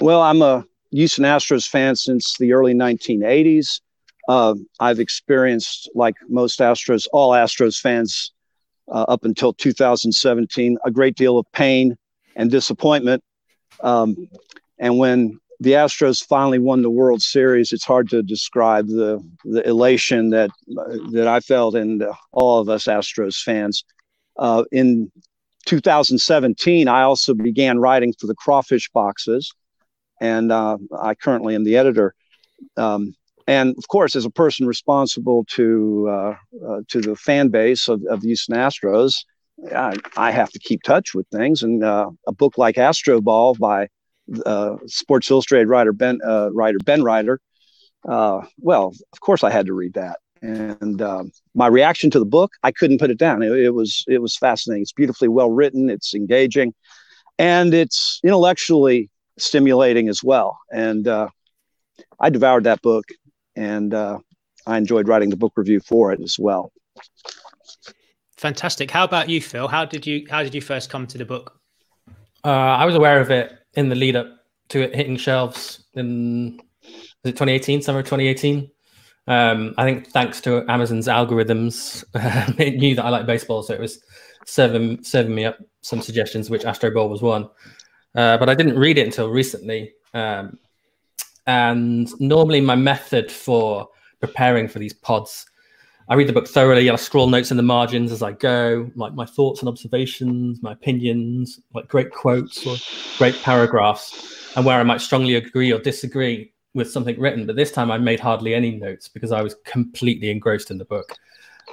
[0.00, 3.80] Well, I'm a Houston Astros fan since the early 1980s.
[4.28, 8.32] Uh, I've experienced, like most Astros, all Astros fans,
[8.88, 11.96] uh, up until 2017, a great deal of pain
[12.36, 13.22] and disappointment
[13.82, 14.28] um,
[14.78, 19.66] and when the Astros finally won the World Series, it's hard to describe the the
[19.68, 20.50] elation that
[21.12, 23.84] that I felt and all of us Astros fans.
[24.36, 25.10] Uh, in
[25.66, 29.52] 2017, I also began writing for the Crawfish Boxes,
[30.22, 32.14] and uh, I currently am the editor.
[32.76, 33.14] Um,
[33.48, 38.00] and of course, as a person responsible to uh, uh to the fan base of,
[38.08, 39.16] of the Houston Astros,
[39.74, 41.64] I, I have to keep touch with things.
[41.64, 43.88] And uh, a book like Astro Ball by
[44.46, 47.04] uh, Sports Illustrated writer Ben uh, Reiter Ben.
[48.08, 50.18] Uh, well, of course, I had to read that.
[50.40, 53.42] And um, my reaction to the book, I couldn't put it down.
[53.42, 54.82] It, it, was it was fascinating.
[54.82, 55.90] It's beautifully well written.
[55.90, 56.74] It's engaging,
[57.38, 59.08] and it's intellectually
[59.38, 60.58] stimulating as well.
[60.70, 61.28] And uh,
[62.20, 63.04] I devoured that book,
[63.56, 64.18] and uh,
[64.66, 66.72] I enjoyed writing the book review for it as well.
[68.36, 68.90] Fantastic.
[68.90, 69.68] How about you, Phil?
[69.68, 71.58] How did you how did you first come to the book?
[72.44, 74.26] Uh, I was aware of it in the lead up
[74.70, 78.68] to it hitting shelves in was it 2018, summer 2018.
[79.28, 82.04] Um, I think thanks to Amazon's algorithms,
[82.58, 84.02] it knew that I like baseball, so it was
[84.46, 87.48] serving serving me up some suggestions, which Astro Ball was one.
[88.14, 89.92] Uh, but I didn't read it until recently.
[90.14, 90.58] Um,
[91.46, 93.88] and normally, my method for
[94.20, 95.46] preparing for these pods
[96.08, 96.90] I read the book thoroughly.
[96.90, 100.72] I scroll notes in the margins as I go, like my thoughts and observations, my
[100.72, 102.76] opinions, like great quotes or
[103.18, 107.46] great paragraphs, and where I might strongly agree or disagree with something written.
[107.46, 110.84] But this time I made hardly any notes because I was completely engrossed in the
[110.84, 111.16] book.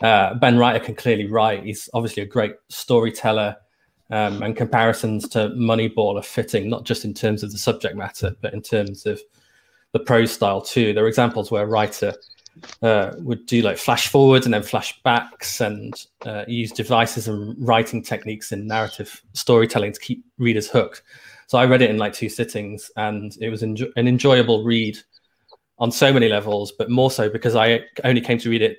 [0.01, 1.63] Uh, ben Reiter can clearly write.
[1.63, 3.57] He's obviously a great storyteller,
[4.09, 8.35] um, and comparisons to Moneyball are fitting, not just in terms of the subject matter,
[8.41, 9.21] but in terms of
[9.91, 10.93] the prose style too.
[10.93, 12.13] There are examples where Reiter
[12.81, 15.93] uh, would do like flash forwards and then flashbacks and
[16.25, 21.03] uh, use devices and writing techniques in narrative storytelling to keep readers hooked.
[21.47, 24.97] So I read it in like two sittings and it was enjo- an enjoyable read
[25.77, 28.77] on so many levels, but more so because I only came to read it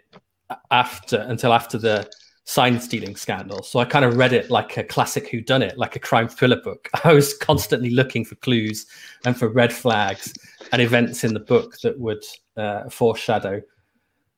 [0.70, 2.08] after until after the
[2.50, 3.62] sign stealing scandal.
[3.62, 6.26] So I kind of read it like a classic who done it, like a crime
[6.26, 6.88] thriller book.
[7.04, 8.86] I was constantly looking for clues
[9.24, 10.34] and for red flags
[10.72, 12.24] and events in the book that would
[12.56, 13.62] uh, foreshadow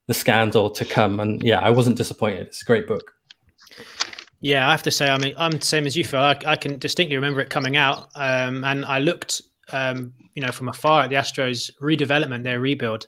[0.09, 1.21] the scandal to come.
[1.21, 2.49] And yeah, I wasn't disappointed.
[2.49, 3.15] It's a great book.
[4.41, 6.21] Yeah, I have to say, I mean, I'm the same as you, Phil.
[6.21, 10.51] I, I can distinctly remember it coming out, um, and I looked, um, you know,
[10.51, 13.07] from afar at the Astros redevelopment, their rebuild,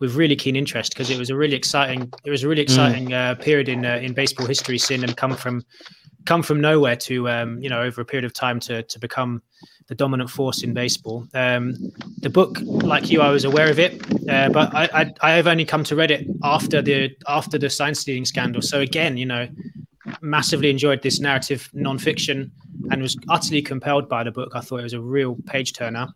[0.00, 2.64] with really keen interest because it was a really exciting, it was a really mm.
[2.64, 3.14] exciting mm.
[3.14, 5.64] uh, period in uh, in baseball history, seeing them come from
[6.26, 9.42] come from nowhere to, um, you know, over a period of time to to become
[9.88, 11.26] the dominant force in baseball.
[11.34, 11.74] Um,
[12.18, 15.46] the book, like you, I was aware of it, uh, but I, I, I have
[15.46, 18.62] only come to read it after the after the sign stealing scandal.
[18.62, 19.48] So again, you know,
[20.20, 22.50] massively enjoyed this narrative nonfiction
[22.90, 24.52] and was utterly compelled by the book.
[24.54, 26.08] I thought it was a real page turner.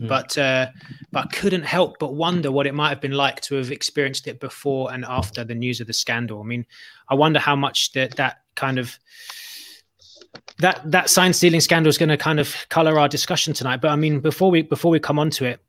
[0.00, 0.08] Mm.
[0.08, 0.66] But uh,
[1.10, 4.38] but couldn't help but wonder what it might have been like to have experienced it
[4.38, 6.40] before and after the news of the scandal.
[6.40, 6.66] I mean,
[7.08, 8.98] I wonder how much that that kind of
[10.58, 13.80] that that sign stealing scandal is going to kind of color our discussion tonight.
[13.80, 15.60] But I mean, before we before we come on to it,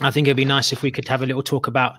[0.00, 1.96] I think it'd be nice if we could have a little talk about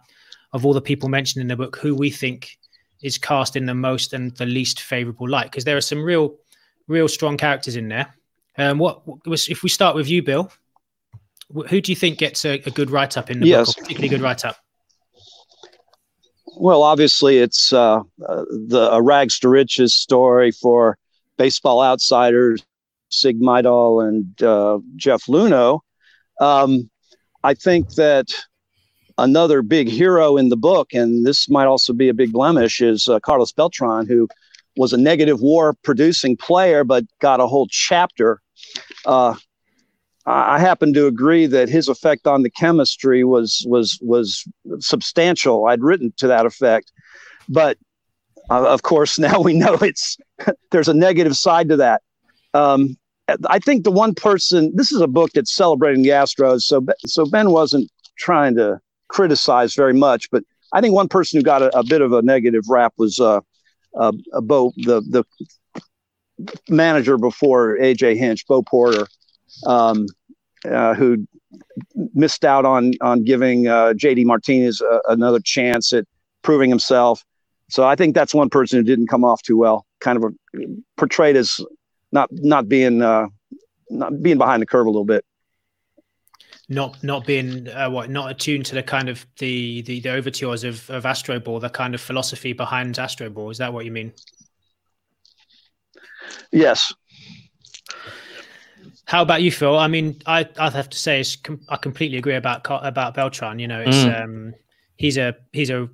[0.54, 2.58] of all the people mentioned in the book who we think
[3.02, 6.36] is cast in the most and the least favorable light because there are some real
[6.88, 8.14] real strong characters in there.
[8.58, 10.52] Um, what if we start with you, Bill?
[11.52, 13.68] Who do you think gets a, a good write up in the yes.
[13.68, 14.58] book, particularly good write up?
[16.58, 20.98] Well, obviously, it's uh, uh, the a rags to riches story for
[21.38, 22.64] baseball outsiders,
[23.10, 25.80] Sig Mejdal and uh, Jeff Luhnow.
[26.40, 26.90] Um,
[27.44, 28.28] I think that
[29.18, 33.08] another big hero in the book, and this might also be a big blemish, is
[33.08, 34.28] uh, Carlos Beltran, who
[34.76, 38.42] was a negative war producing player, but got a whole chapter.
[39.06, 39.36] Uh,
[40.30, 44.46] I happen to agree that his effect on the chemistry was was was
[44.80, 45.66] substantial.
[45.66, 46.92] I'd written to that effect,
[47.48, 47.78] but
[48.52, 50.18] uh, of course now we know it's
[50.72, 52.04] there's a negative side to that.
[52.54, 52.96] Um,
[53.48, 57.26] I think the one person this is a book that's celebrating the Astros, so so
[57.26, 61.76] Ben wasn't trying to criticize very much, but I think one person who got a,
[61.78, 63.42] a bit of a negative rap was uh,
[64.00, 64.12] uh,
[64.42, 65.26] Bo, the the
[66.70, 69.08] manager before AJ Hinch, Bo Porter,
[69.66, 70.06] um,
[70.66, 71.28] uh, who
[72.14, 76.06] missed out on on giving uh, JD Martinez a, another chance at
[76.42, 77.24] proving himself.
[77.70, 79.86] So I think that's one person who didn't come off too well.
[80.00, 80.60] Kind of a,
[80.98, 81.60] portrayed as
[82.12, 83.28] not not being uh,
[83.90, 85.26] not being behind the curve a little bit
[86.70, 90.64] not not being uh, what not attuned to the kind of the the, the overtures
[90.64, 93.50] of, of Astro Ball, the kind of philosophy behind Astro Ball.
[93.50, 94.14] Is that what you mean?
[96.52, 96.94] Yes.
[99.10, 99.76] How about you, Phil?
[99.76, 103.58] I mean, I I have to say, com- I completely agree about about Beltran.
[103.58, 104.24] You know, it's mm.
[104.24, 104.54] um,
[104.98, 105.90] he's a he's a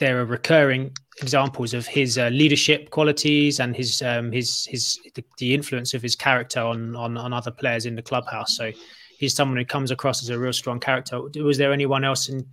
[0.00, 5.24] there are recurring examples of his uh, leadership qualities and his um, his his the,
[5.38, 8.54] the influence of his character on on on other players in the clubhouse.
[8.54, 8.70] So
[9.16, 11.22] he's someone who comes across as a real strong character.
[11.42, 12.46] Was there anyone else in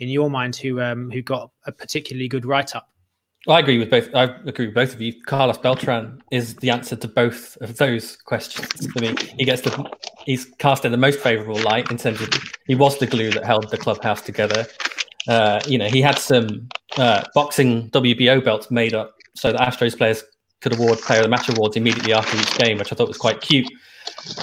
[0.00, 2.90] in your mind who um, who got a particularly good write up?
[3.48, 4.12] I agree with both.
[4.14, 5.14] I agree with both of you.
[5.22, 9.14] Carlos Beltran is the answer to both of those questions for me.
[9.38, 9.88] He gets the
[10.24, 12.28] he's cast in the most favourable light in terms of
[12.66, 14.66] he was the glue that held the clubhouse together.
[15.28, 19.96] Uh, you know, he had some uh, boxing WBO belts made up so that Astros
[19.96, 20.24] players
[20.60, 23.16] could award player of the match awards immediately after each game, which I thought was
[23.16, 23.68] quite cute.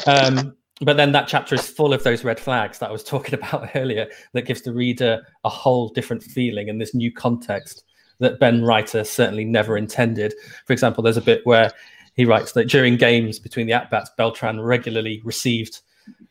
[0.08, 3.34] Um, but then that chapter is full of those red flags that I was talking
[3.34, 7.84] about earlier that gives the reader a whole different feeling in this new context
[8.20, 10.34] that Ben Reiter certainly never intended.
[10.66, 11.72] For example, there's a bit where
[12.16, 15.82] he writes that during games between the at-bats, Beltran regularly received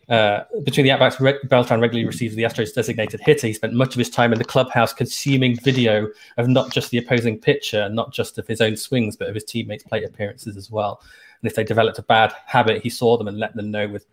[0.09, 3.47] uh, between the at-bats, Re- Beltran regularly received the Astros designated hitter.
[3.47, 6.99] He spent much of his time in the clubhouse consuming video of not just the
[6.99, 10.71] opposing pitcher, not just of his own swings, but of his teammates' plate appearances as
[10.71, 11.01] well.
[11.41, 14.07] And if they developed a bad habit, he saw them and let them know with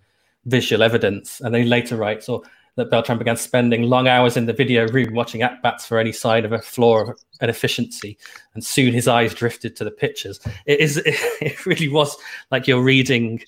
[0.45, 1.41] visual evidence.
[1.41, 2.43] And then he later writes or
[2.79, 6.11] that Beltran began spending long hours in the video room watching at bats for any
[6.11, 8.17] sign of a flaw of an efficiency.
[8.53, 10.39] And soon his eyes drifted to the pictures.
[10.65, 12.17] It is it really was
[12.51, 13.41] like you're reading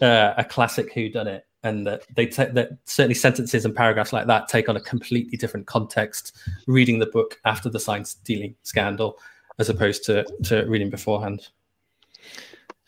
[0.00, 4.12] uh, a classic who done it and that they take that certainly sentences and paragraphs
[4.12, 6.36] like that take on a completely different context
[6.66, 9.18] reading the book after the sign stealing scandal
[9.58, 11.48] as opposed to to reading beforehand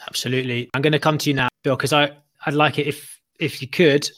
[0.06, 3.18] absolutely i'm going to come to you now bill because i i'd like it if
[3.38, 4.08] if you could,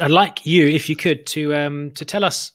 [0.00, 2.52] I'd like you, if you could, to um, to tell us,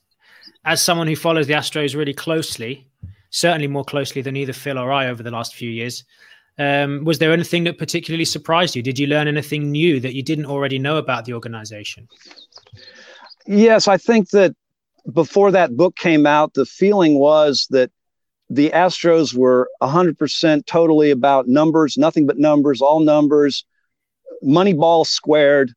[0.65, 2.87] as someone who follows the Astros really closely,
[3.29, 6.03] certainly more closely than either Phil or I over the last few years.
[6.59, 8.83] Um, was there anything that particularly surprised you?
[8.83, 12.07] Did you learn anything new that you didn't already know about the organization?
[13.47, 14.55] Yes, I think that
[15.11, 17.91] before that book came out, the feeling was that
[18.49, 23.65] the Astros were 100% totally about numbers, nothing but numbers, all numbers.
[24.43, 25.73] Moneyball squared.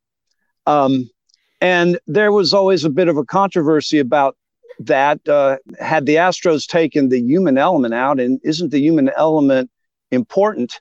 [0.67, 1.09] Um,
[1.61, 4.35] and there was always a bit of a controversy about
[4.79, 5.27] that.
[5.27, 9.69] Uh, had the Astros taken the human element out, and isn't the human element
[10.11, 10.79] important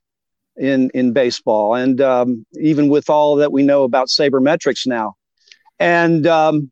[0.57, 1.74] in in baseball?
[1.74, 5.14] And um, even with all that we know about sabermetrics now,
[5.79, 6.70] and um,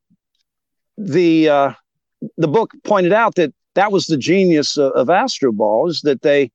[0.98, 1.72] the uh,
[2.36, 6.22] the book pointed out that that was the genius of, of Astro Ball is that
[6.22, 6.50] they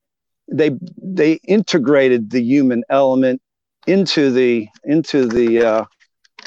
[0.47, 0.72] they
[1.02, 3.41] they integrated the human element
[3.88, 5.86] into the into the uh,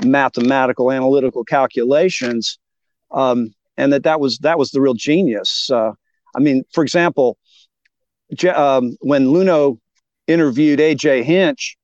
[0.05, 2.59] mathematical analytical calculations,
[3.11, 5.70] um, and that that was that was the real genius.
[5.70, 5.92] Uh,
[6.34, 7.38] I mean, for example,
[8.55, 9.78] um, when Luhnow
[10.26, 11.76] interviewed AJ Hinch,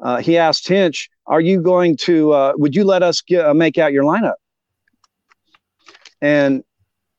[0.00, 2.32] uh, he asked Hinch, "Are you going to?
[2.32, 4.36] Uh, would you let us get, uh, make out your lineup?"
[6.20, 6.62] And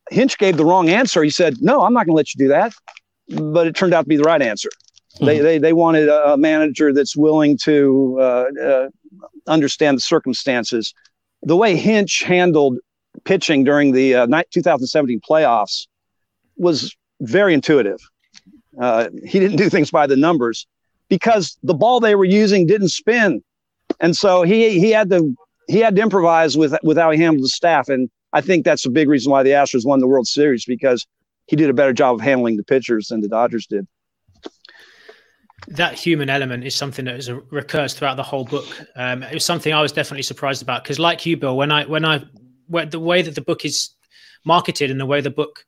[0.09, 1.23] Hinch gave the wrong answer.
[1.23, 2.73] He said, "No, I'm not going to let you do that."
[3.29, 4.69] But it turned out to be the right answer.
[5.15, 5.25] Mm-hmm.
[5.25, 8.87] They, they they wanted a manager that's willing to uh, uh,
[9.47, 10.93] understand the circumstances.
[11.43, 12.77] The way Hinch handled
[13.23, 15.87] pitching during the uh, 2017 playoffs
[16.57, 17.99] was very intuitive.
[18.79, 20.67] Uh, he didn't do things by the numbers
[21.09, 23.41] because the ball they were using didn't spin,
[23.99, 25.35] and so he he had to
[25.67, 27.89] he had to improvise with with how he handled the staff.
[27.89, 31.07] And I think that's a big reason why the Astros won the World Series because
[31.47, 33.87] he did a better job of handling the pitchers than the Dodgers did.
[35.67, 38.65] That human element is something that is, a, recurs throughout the whole book.
[38.95, 41.85] Um, it was something I was definitely surprised about because, like you, Bill, when I
[41.85, 42.23] when I
[42.67, 43.89] when the way that the book is
[44.45, 45.65] marketed and the way the book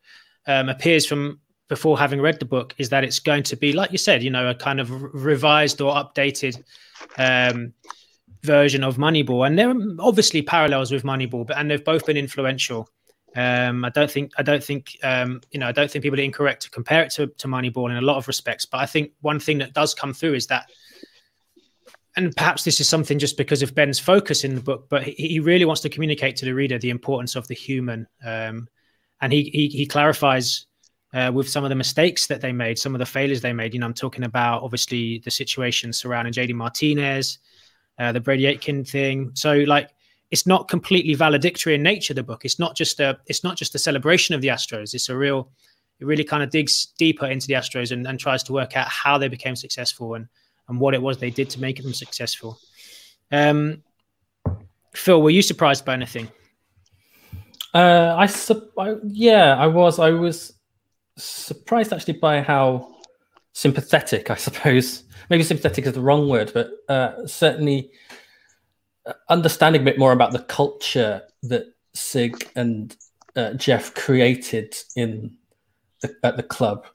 [0.48, 3.92] um, appears from before having read the book is that it's going to be, like
[3.92, 6.62] you said, you know, a kind of revised or updated
[7.18, 7.74] um,
[8.44, 12.18] version of Moneyball, and there are obviously parallels with Moneyball, but and they've both been
[12.18, 12.90] influential.
[13.36, 16.24] Um, I don't think I don't think um, you know I don't think people are
[16.24, 18.66] incorrect to compare it to, to Moneyball in a lot of respects.
[18.66, 20.70] But I think one thing that does come through is that,
[22.16, 25.12] and perhaps this is something just because of Ben's focus in the book, but he,
[25.12, 28.68] he really wants to communicate to the reader the importance of the human, um,
[29.22, 30.66] and he, he he clarifies
[31.14, 33.74] uh, with some of the mistakes that they made, some of the failures they made.
[33.74, 37.40] You know, I'm talking about obviously the situation surrounding JD Martinez,
[37.98, 39.32] uh, the Brady Aiken thing.
[39.34, 39.90] So like,
[40.32, 42.14] it's not completely valedictory in nature.
[42.14, 42.46] The book.
[42.46, 43.18] It's not just a.
[43.28, 44.94] It's not just a celebration of the Astros.
[44.94, 45.50] It's a real.
[46.00, 48.88] It really kind of digs deeper into the Astros and, and tries to work out
[48.88, 50.28] how they became successful and
[50.68, 52.60] and what it was they did to make them successful.
[53.32, 53.84] Um,
[54.94, 56.30] Phil, were you surprised by anything?
[57.74, 60.00] Uh, I, su- I yeah, I was.
[60.00, 60.54] I was
[61.18, 62.96] surprised actually by how
[63.54, 65.04] sympathetic, I suppose.
[65.30, 67.92] Maybe sympathetic is the wrong word, but uh, certainly
[69.30, 72.96] understanding a bit more about the culture that Sig and
[73.36, 75.36] uh, Jeff created in
[76.02, 76.86] the, at the club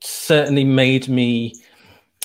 [0.00, 1.54] certainly made me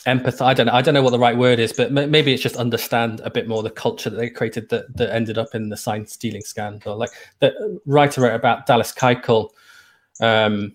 [0.06, 0.42] empathize.
[0.42, 0.74] I don't know.
[0.74, 3.48] I don't know what the right word is, but maybe it's just understand a bit
[3.48, 6.98] more the culture that they created that, that ended up in the sign stealing scandal.
[6.98, 9.50] Like the writer wrote about Dallas Keuchel,
[10.22, 10.74] um,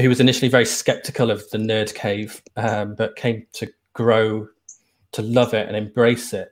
[0.00, 4.48] who was initially very skeptical of the nerd cave, um, but came to grow
[5.12, 6.51] to love it and embrace it.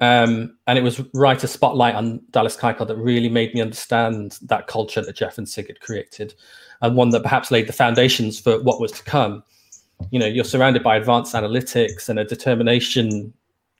[0.00, 4.38] Um, and it was right a spotlight on Dallas Keuchel that really made me understand
[4.42, 6.34] that culture that Jeff and Sig had created,
[6.82, 9.42] and one that perhaps laid the foundations for what was to come.
[10.10, 13.32] You know, you're surrounded by advanced analytics and a determination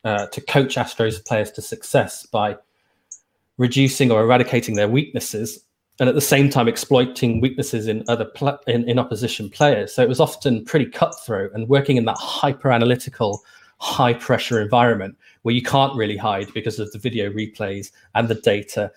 [0.05, 2.57] uh, to coach Astros players to success by
[3.57, 5.65] reducing or eradicating their weaknesses
[6.01, 9.93] and at the same time exploiting weaknesses in other pl- in, in opposition players.
[9.93, 13.43] So it was often pretty cutthroat and working in that hyper analytical,
[13.79, 18.35] high pressure environment where you can't really hide because of the video replays and the
[18.35, 18.91] data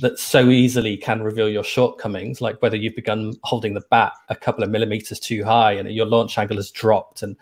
[0.00, 4.36] that so easily can reveal your shortcomings, like whether you've begun holding the bat a
[4.36, 7.36] couple of millimeters too high and your launch angle has dropped and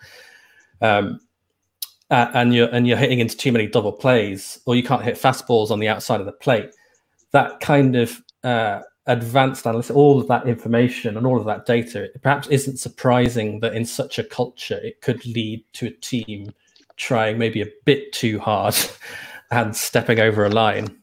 [0.81, 1.19] um,
[2.09, 5.15] uh, and you're and you're hitting into too many double plays, or you can't hit
[5.15, 6.69] fastballs on the outside of the plate.
[7.31, 12.09] That kind of uh, advanced analysis, all of that information and all of that data,
[12.21, 16.53] perhaps isn't surprising that in such a culture it could lead to a team
[16.97, 18.75] trying maybe a bit too hard
[19.51, 21.01] and stepping over a line.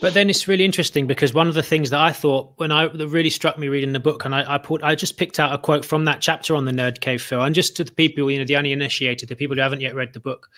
[0.00, 2.88] But then it's really interesting because one of the things that I thought when I
[2.88, 5.52] that really struck me reading the book, and I, I put I just picked out
[5.52, 8.30] a quote from that chapter on the Nerd Cave, Phil, and just to the people,
[8.30, 10.48] you know, the uninitiated, the people who haven't yet read the book,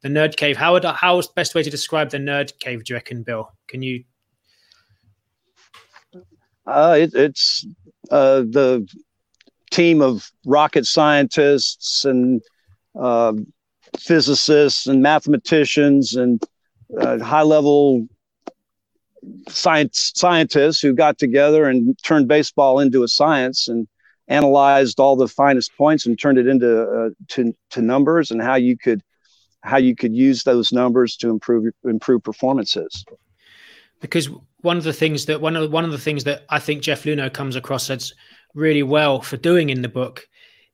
[0.00, 0.56] the Nerd Cave.
[0.56, 2.84] How would how is the best way to describe the Nerd Cave?
[2.84, 3.52] Do you reckon, Bill?
[3.68, 4.02] Can you
[6.66, 7.66] uh, it, it's
[8.10, 8.88] uh, the
[9.70, 12.42] team of rocket scientists and
[12.98, 13.34] uh,
[13.98, 16.42] physicists and mathematicians and
[17.00, 18.06] uh, high level
[19.48, 23.88] science scientists who got together and turned baseball into a science and
[24.28, 28.54] analyzed all the finest points and turned it into uh, to, to numbers and how
[28.54, 29.02] you could
[29.62, 33.04] how you could use those numbers to improve improve performances.
[34.00, 34.28] Because
[34.60, 37.04] one of the things that one of one of the things that I think Jeff
[37.04, 38.12] Luhnow comes across as
[38.54, 40.26] really well for doing in the book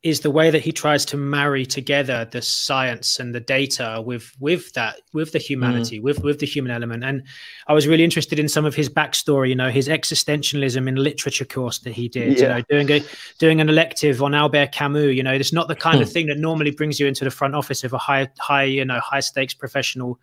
[0.03, 4.35] is the way that he tries to marry together the science and the data with
[4.41, 6.03] with that with the humanity mm.
[6.03, 7.23] with with the human element and
[7.69, 11.45] i was really interested in some of his backstory you know his existentialism in literature
[11.45, 12.43] course that he did yeah.
[12.43, 13.05] you know doing a
[13.39, 16.13] doing an elective on albert camus you know it's not the kind of hmm.
[16.13, 18.99] thing that normally brings you into the front office of a high high you know
[19.01, 20.19] high stakes professional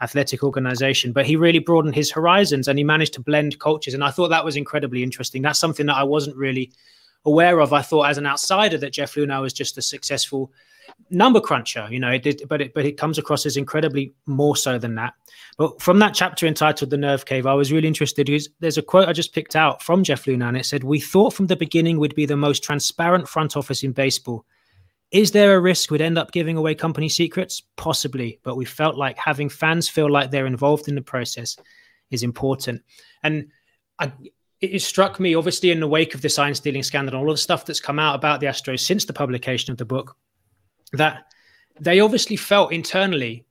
[0.00, 4.04] athletic organization but he really broadened his horizons and he managed to blend cultures and
[4.04, 6.70] i thought that was incredibly interesting that's something that i wasn't really
[7.24, 7.72] aware of.
[7.72, 10.52] I thought as an outsider that Jeff Luhnow was just a successful
[11.10, 14.56] number cruncher, you know, it did, but it, but it comes across as incredibly more
[14.56, 15.14] so than that.
[15.58, 18.30] But from that chapter entitled "The Nerd Cave," I was really interested.
[18.60, 21.34] There's a quote I just picked out from Jeff Luhnow, and it said, "We thought
[21.34, 24.46] from the beginning we'd be the most transparent front office in baseball.
[25.10, 27.62] Is there a risk we'd end up giving away company secrets?
[27.76, 31.56] Possibly, but we felt like having fans feel like they're involved in the process
[32.10, 32.82] is important."
[33.22, 33.48] And
[33.98, 34.12] I,
[34.60, 37.38] it struck me, obviously, in the wake of the sign stealing scandal and all the
[37.38, 40.16] stuff that's come out about the Astros since the publication of the book,
[40.92, 41.26] that
[41.80, 43.44] they obviously felt internally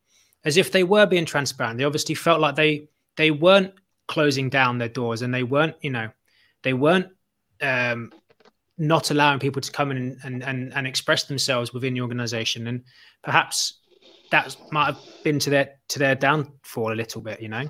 [0.43, 1.77] as if they were being transparent.
[1.77, 3.73] They obviously felt like they they weren't
[4.07, 6.09] closing down their doors and they weren't, you know,
[6.63, 7.07] they weren't
[7.61, 8.11] um,
[8.77, 12.67] not allowing people to come in and, and, and express themselves within the organization.
[12.67, 12.83] And
[13.23, 13.79] perhaps
[14.31, 17.69] that might have been to their to their downfall a little bit, you know.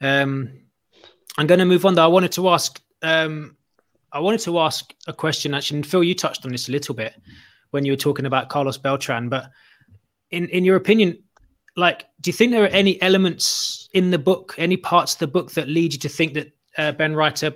[0.00, 0.65] Um,
[1.38, 1.94] I'm going to move on.
[1.94, 3.56] Though I wanted to ask, um,
[4.12, 5.54] I wanted to ask a question.
[5.54, 7.14] Actually, and Phil, you touched on this a little bit
[7.70, 9.28] when you were talking about Carlos Beltran.
[9.28, 9.50] But
[10.30, 11.18] in in your opinion,
[11.76, 15.26] like, do you think there are any elements in the book, any parts of the
[15.26, 17.52] book that lead you to think that uh, Ben Reiter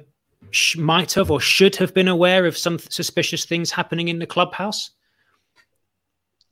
[0.51, 4.27] sh- might have or should have been aware of some suspicious things happening in the
[4.27, 4.91] clubhouse?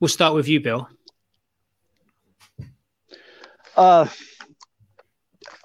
[0.00, 0.88] We'll start with you, Bill.
[3.76, 4.06] Uh,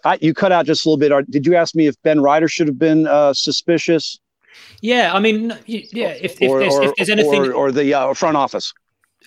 [0.04, 1.32] I, you cut out just a little bit.
[1.32, 4.20] Did you ask me if Ben Reiter should have been uh, suspicious?
[4.82, 6.10] Yeah, I mean, yeah.
[6.10, 8.74] If, if, or, there's, or, if there's, anything, or, or the uh, front office.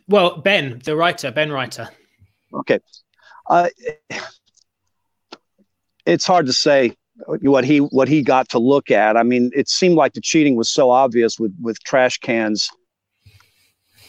[0.09, 1.89] Well, Ben, the writer, Ben Reiter.
[2.53, 2.79] Okay,
[3.49, 3.69] uh,
[6.05, 6.95] it's hard to say
[7.27, 9.17] what he what he got to look at.
[9.17, 12.69] I mean, it seemed like the cheating was so obvious with with trash cans.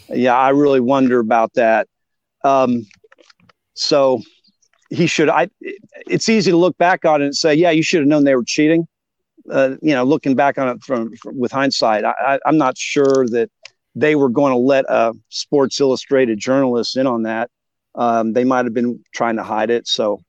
[0.10, 1.88] Yeah, I really wonder about that.
[2.44, 2.86] Um,
[3.74, 4.22] so
[4.90, 5.30] he should.
[5.30, 5.50] I.
[6.08, 8.36] It's easy to look back on it and say, yeah, you should have known they
[8.36, 8.88] were cheating.
[9.50, 13.26] Uh, you know, looking back on it from, from with hindsight, I, am not sure
[13.30, 13.50] that
[13.96, 17.50] they were going to let a Sports Illustrated journalist in on that.
[17.96, 19.88] Um, they might have been trying to hide it.
[19.88, 20.22] So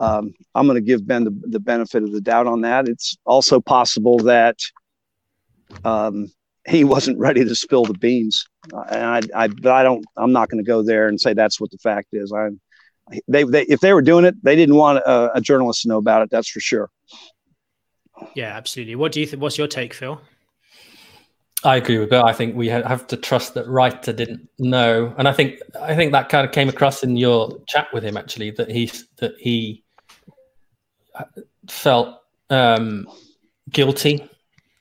[0.00, 2.88] um, I'm going to give Ben the, the benefit of the doubt on that.
[2.88, 4.58] It's also possible that
[5.84, 6.30] um,
[6.66, 8.46] he wasn't ready to spill the beans.
[8.72, 9.04] Uh, and
[9.34, 10.04] I, I, but I don't.
[10.16, 12.32] I'm not going to go there and say that's what the fact is.
[12.32, 12.60] I'm
[13.28, 15.98] they, they if they were doing it, they didn't want a, a journalist to know
[15.98, 16.30] about it.
[16.30, 16.90] That's for sure.
[18.34, 18.94] Yeah, absolutely.
[18.94, 19.42] What do you think?
[19.42, 20.20] What's your take, Phil?
[21.64, 22.24] I agree with Bill.
[22.24, 26.12] I think we have to trust that Reiter didn't know, and I think I think
[26.12, 29.82] that kind of came across in your chat with him actually that he that he
[31.68, 32.18] felt
[32.50, 33.08] um,
[33.70, 34.28] guilty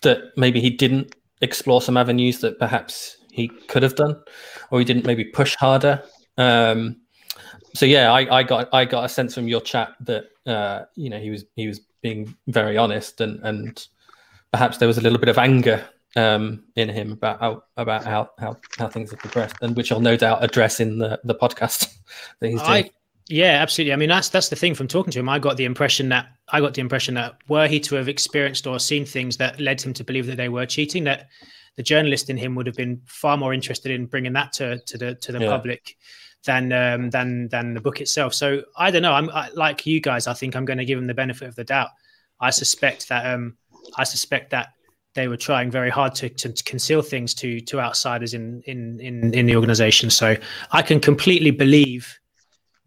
[0.02, 4.22] that maybe he didn't explore some avenues that perhaps he could have done,
[4.70, 6.04] or he didn't maybe push harder.
[6.38, 6.98] Um,
[7.76, 11.10] so yeah, I, I got I got a sense from your chat that uh, you
[11.10, 13.88] know he was he was being very honest and and
[14.52, 15.84] perhaps there was a little bit of anger
[16.16, 20.00] um, in him about how about how, how how things have progressed, and which I'll
[20.00, 21.94] no doubt address in the the podcast
[22.40, 22.86] that he's doing.
[22.86, 22.90] I,
[23.30, 23.94] yeah, absolutely.
[23.94, 24.76] I mean, that's that's the thing.
[24.76, 27.68] From talking to him, I got the impression that I got the impression that were
[27.68, 30.66] he to have experienced or seen things that led him to believe that they were
[30.66, 31.30] cheating, that
[31.76, 34.98] the journalist in him would have been far more interested in bringing that to to
[34.98, 35.50] the to the yeah.
[35.50, 35.98] public
[36.46, 38.34] than um, than than the book itself.
[38.34, 39.14] So I don't know.
[39.14, 40.28] I'm I, like you guys.
[40.28, 41.90] I think I'm going to give him the benefit of the doubt.
[42.40, 43.58] I suspect that um,
[43.98, 44.70] I suspect that
[45.16, 49.00] they were trying very hard to, to, to, conceal things to to outsiders in in
[49.00, 50.10] in in the organization.
[50.10, 50.36] So
[50.72, 52.20] I can completely believe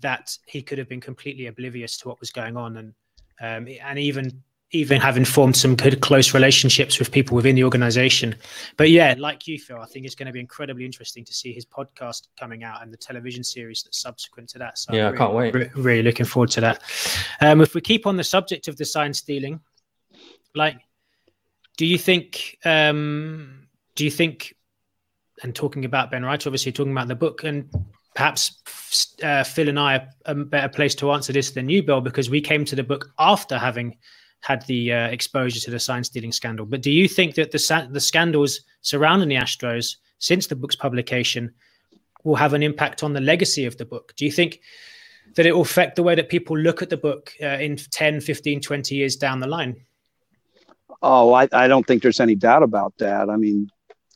[0.00, 2.94] that he could have been completely oblivious to what was going on, and
[3.40, 8.34] um, and even even having formed some good close relationships with people within the organization.
[8.76, 11.52] But yeah, like you, Phil, I think it's going to be incredibly interesting to see
[11.52, 14.76] his podcast coming out and the television series that's subsequent to that.
[14.76, 15.54] So yeah, really, I can't wait.
[15.54, 16.82] Re- really looking forward to that.
[17.40, 19.60] Um, if we keep on the subject of the sign stealing,
[20.54, 20.80] like,
[21.76, 22.58] do you think?
[22.64, 24.54] Um, do you think?
[25.42, 27.70] And talking about Ben Reiter, obviously talking about the book, and
[28.14, 28.62] perhaps
[29.22, 32.30] uh, Phil and I are a better place to answer this than you, Bill, because
[32.30, 33.96] we came to the book after having
[34.40, 36.66] had the uh, exposure to the sign stealing scandal.
[36.66, 41.52] But do you think that the the scandals surrounding the Astros since the book's publication
[42.24, 44.12] will have an impact on the legacy of the book?
[44.16, 44.60] Do you think
[45.34, 48.20] that it will affect the way that people look at the book uh, in 10,
[48.20, 49.76] 15, 20 years down the line?
[51.02, 53.28] Oh, I, I don't think there's any doubt about that.
[53.28, 53.68] I mean,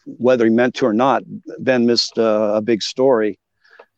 [0.05, 1.23] whether he meant to or not,
[1.59, 3.39] Ben missed uh, a big story.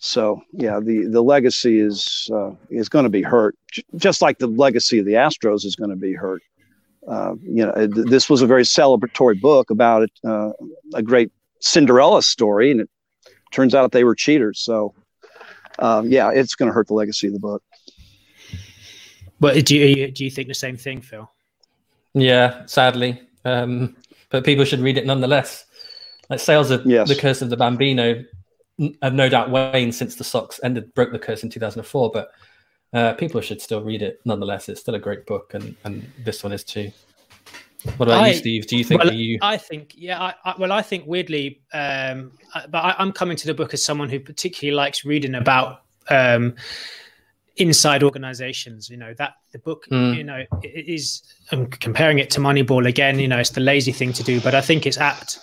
[0.05, 3.57] So yeah, the the legacy is uh, is going to be hurt,
[3.95, 6.43] just like the legacy of the Astros is going to be hurt.
[7.07, 10.51] Uh, you know, this was a very celebratory book about uh,
[10.93, 11.31] a great
[11.61, 12.91] Cinderella story, and it
[13.53, 14.59] turns out they were cheaters.
[14.59, 14.93] So
[15.79, 17.63] um, yeah, it's going to hurt the legacy of the book.
[19.39, 21.31] But do you do you think the same thing, Phil?
[22.13, 23.95] Yeah, sadly, um,
[24.31, 25.65] but people should read it nonetheless.
[26.29, 27.07] Like sales of yes.
[27.07, 28.25] the Curse of the Bambino
[29.03, 32.33] have no doubt waned since the Sox ended broke the curse in 2004, but
[32.93, 34.69] uh, people should still read it nonetheless.
[34.69, 36.91] It's still a great book, and and this one is too.
[37.97, 38.67] What about I, you, Steve?
[38.67, 39.39] Do you think well, you?
[39.43, 40.21] I think, yeah.
[40.21, 42.31] I, I, well, I think weirdly, um,
[42.71, 46.55] but I, am coming to the book as someone who particularly likes reading about um,
[47.57, 48.89] inside organizations.
[48.89, 50.17] You know that the book, mm.
[50.17, 51.23] you know, is.
[51.51, 53.19] I'm comparing it to Moneyball again.
[53.19, 55.41] You know, it's the lazy thing to do, but I think it's apt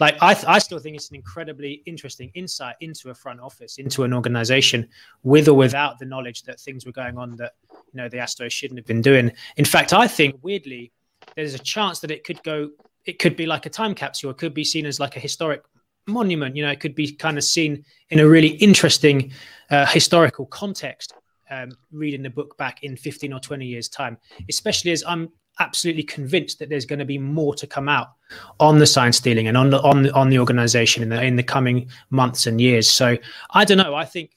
[0.00, 3.78] like I, th- I still think it's an incredibly interesting insight into a front office,
[3.78, 4.88] into an organization,
[5.22, 8.52] with or without the knowledge that things were going on that you know the Astros
[8.52, 9.32] shouldn't have been doing.
[9.56, 10.92] In fact, I think weirdly,
[11.36, 12.70] there's a chance that it could go.
[13.04, 14.30] It could be like a time capsule.
[14.30, 15.62] It could be seen as like a historic
[16.06, 16.56] monument.
[16.56, 19.32] You know, it could be kind of seen in a really interesting
[19.70, 21.14] uh, historical context.
[21.52, 24.16] Um, reading the book back in 15 or 20 years time
[24.48, 25.28] especially as i'm
[25.60, 28.12] absolutely convinced that there's going to be more to come out
[28.60, 31.36] on the sign stealing and on the on the, on the organization in the in
[31.36, 32.88] the coming months and years.
[32.88, 33.16] So
[33.50, 33.94] I don't know.
[33.94, 34.36] I think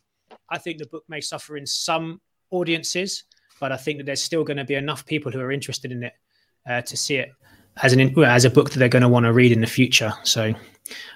[0.50, 3.24] I think the book may suffer in some audiences,
[3.60, 6.04] but I think that there's still going to be enough people who are interested in
[6.04, 6.14] it
[6.70, 7.32] uh, to see it
[7.82, 10.14] as an as a book that they're going to want to read in the future.
[10.24, 10.54] So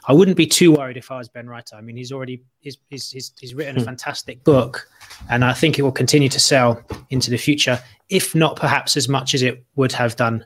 [0.07, 1.75] I wouldn't be too worried if I was Ben Reiter.
[1.75, 3.85] I mean, he's already he's he's he's, he's written a hmm.
[3.85, 4.87] fantastic book,
[5.29, 9.07] and I think it will continue to sell into the future, if not perhaps as
[9.07, 10.43] much as it would have done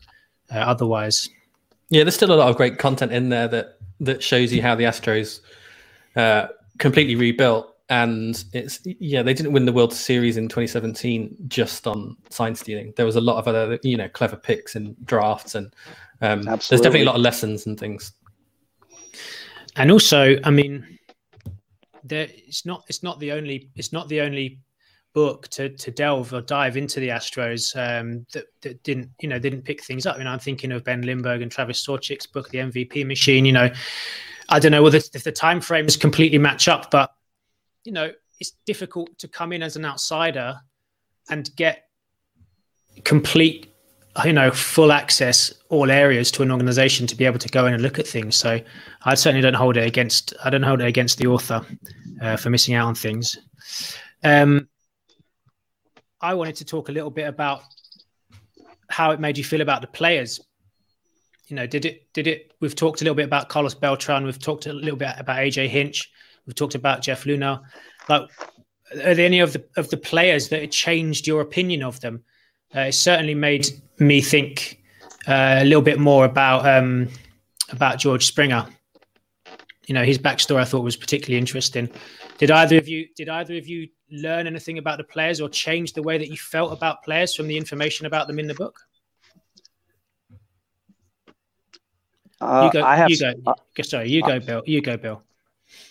[0.53, 1.29] uh, otherwise.
[1.89, 4.75] Yeah, there's still a lot of great content in there that that shows you how
[4.75, 5.39] the Astros
[6.15, 6.47] uh,
[6.79, 7.69] completely rebuilt.
[7.89, 12.93] And it's yeah, they didn't win the World Series in 2017 just on sign stealing.
[12.95, 15.73] There was a lot of other you know clever picks and drafts, and
[16.21, 18.13] um, there's definitely a lot of lessons and things
[19.75, 20.99] and also, I mean,
[22.03, 24.59] there it's not it's not the only it's not the only
[25.13, 29.39] book to to delve or dive into the Astros um, that, that didn't you know
[29.39, 30.17] didn't pick things up.
[30.17, 33.45] You know, I'm thinking of Ben Lindbergh and Travis Sawchik's book, The MVP Machine.
[33.45, 33.69] You know,
[34.49, 37.11] I don't know whether if the time frames completely match up, but
[37.83, 40.59] you know, it's difficult to come in as an outsider
[41.29, 41.87] and get
[43.03, 43.72] complete
[44.25, 47.73] you know full access all areas to an organization to be able to go in
[47.73, 48.35] and look at things.
[48.35, 48.59] So
[49.03, 51.65] i certainly don't hold it against i don't hold it against the author
[52.21, 53.37] uh, for missing out on things.
[54.23, 54.67] Um,
[56.21, 57.61] i wanted to talk a little bit about
[58.89, 60.39] how it made you feel about the players.
[61.47, 64.39] You know did it did it we've talked a little bit about carlos beltran we've
[64.39, 66.11] talked a little bit about aj hinch
[66.45, 67.61] we've talked about Jeff Luhnow.
[68.07, 68.29] Like
[68.93, 72.23] are there any of the of the players that changed your opinion of them
[72.75, 73.67] uh, it certainly made
[73.99, 74.81] me think
[75.27, 77.07] uh, a little bit more about um,
[77.69, 78.65] about George Springer.
[79.87, 81.89] You know, his backstory I thought was particularly interesting.
[82.37, 85.93] Did either of you did either of you learn anything about the players or change
[85.93, 88.79] the way that you felt about players from the information about them in the book?
[92.41, 92.85] Uh, you go.
[92.85, 93.33] I have, you go.
[93.45, 93.53] Uh,
[93.83, 94.63] sorry, you go, Bill.
[94.65, 95.23] You go, Bill.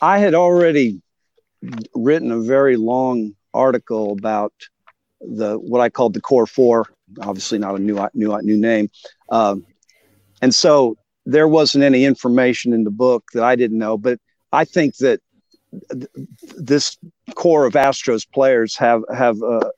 [0.01, 1.01] I had already
[1.95, 4.53] written a very long article about
[5.23, 6.87] the what I called the core four.
[7.21, 8.91] Obviously, not a new new new name,
[9.31, 9.67] um,
[10.41, 10.97] and so
[11.27, 13.97] there wasn't any information in the book that I didn't know.
[13.97, 14.19] But
[14.53, 15.21] I think that
[15.91, 16.07] th-
[16.57, 16.97] this
[17.35, 19.71] core of Astros players have have uh,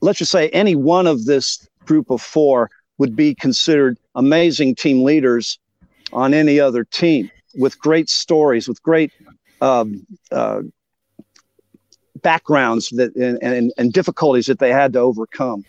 [0.00, 5.02] let's just say any one of this group of four would be considered amazing team
[5.02, 5.58] leaders
[6.12, 9.12] on any other team with great stories, with great
[9.60, 10.60] um, uh,
[12.22, 15.64] backgrounds that and, and, and difficulties that they had to overcome.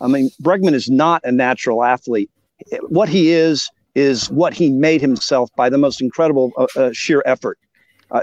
[0.00, 2.30] I mean, Bregman is not a natural athlete.
[2.88, 7.22] What he is is what he made himself by the most incredible uh, uh, sheer
[7.24, 7.58] effort.
[8.10, 8.20] Uh,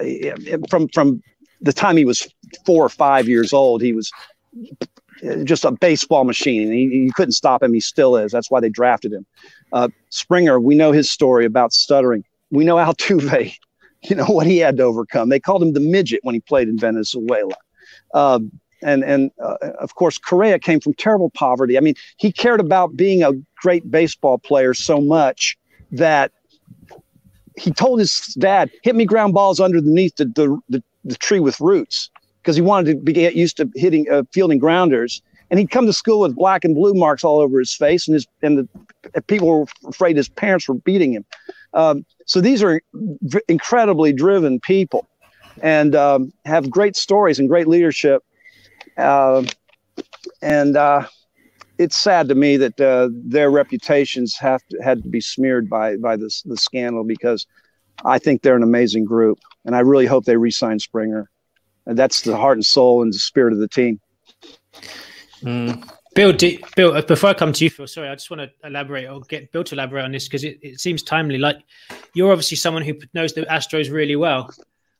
[0.70, 1.22] from from
[1.62, 2.28] the time he was
[2.66, 4.12] four or five years old, he was
[5.44, 6.72] just a baseball machine.
[6.72, 7.74] He, you couldn't stop him.
[7.74, 8.32] He still is.
[8.32, 9.26] That's why they drafted him.
[9.72, 12.24] Uh, Springer, we know his story about stuttering.
[12.52, 13.56] We know Altuve,
[14.04, 15.30] you know what he had to overcome.
[15.30, 17.56] They called him the midget when he played in Venezuela.
[18.14, 18.52] Um,
[18.82, 21.78] and and uh, of course, Correa came from terrible poverty.
[21.78, 25.58] I mean, he cared about being a great baseball player so much
[25.92, 26.32] that
[27.58, 31.60] he told his dad, "Hit me ground balls underneath the the, the, the tree with
[31.60, 32.10] roots,"
[32.42, 35.22] because he wanted to be, get used to hitting uh, fielding grounders.
[35.50, 38.16] And he'd come to school with black and blue marks all over his face, and
[38.16, 38.68] his and
[39.14, 41.26] the people were afraid his parents were beating him.
[41.76, 45.08] Um, so these are v- incredibly driven people
[45.62, 48.24] and um, have great stories and great leadership.
[48.98, 49.44] Uh,
[50.42, 51.06] and uh,
[51.78, 55.98] it's sad to me that uh, their reputations have to, had to be smeared by
[55.98, 57.48] by this the scandal because
[58.06, 61.30] I think they're an amazing group, and I really hope they re-sign Springer.
[61.86, 64.00] And that's the heart and soul and the spirit of the team.
[65.42, 65.86] Mm.
[66.16, 68.52] Bill, do, Bill, uh, before I come to you, Phil, sorry, I just want to
[68.68, 71.38] elaborate or get Bill to elaborate on this because it, it seems timely.
[71.38, 71.58] Like
[72.14, 74.50] you're obviously someone who knows the Astros really well.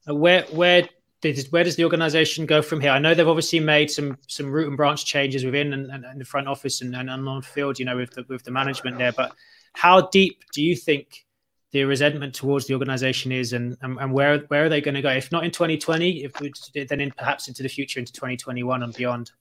[0.08, 0.88] Uh, where where
[1.22, 2.92] does, where does the organization go from here?
[2.92, 6.20] I know they've obviously made some some root and branch changes within and, and, and
[6.20, 9.14] the front office and, and on field, you know, with the with the management there.
[9.14, 9.34] But
[9.74, 11.26] how deep do you think
[11.72, 15.02] the resentment towards the organization is, and and, and where where are they going to
[15.02, 15.10] go?
[15.10, 18.94] If not in 2020, if we, then in, perhaps into the future, into 2021 and
[18.94, 19.32] beyond.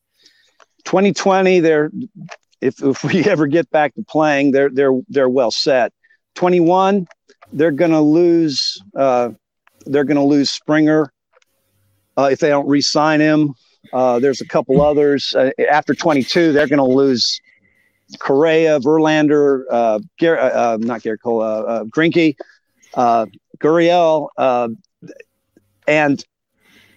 [0.85, 1.91] 2020, they're
[2.61, 5.93] if if we ever get back to playing, they're they're they're well set.
[6.35, 7.07] 21,
[7.53, 8.83] they're going to lose.
[8.97, 9.31] Uh,
[9.87, 11.13] they're going to lose Springer
[12.17, 13.55] uh, if they don't re-sign him.
[13.93, 16.53] Uh, there's a couple others uh, after 22.
[16.53, 17.41] They're going to lose
[18.19, 21.85] Correa, Verlander, uh, Gar- uh, uh, not Gerrit Cole, uh,
[22.95, 23.27] uh,
[23.59, 24.77] Gurriel,
[25.89, 26.25] and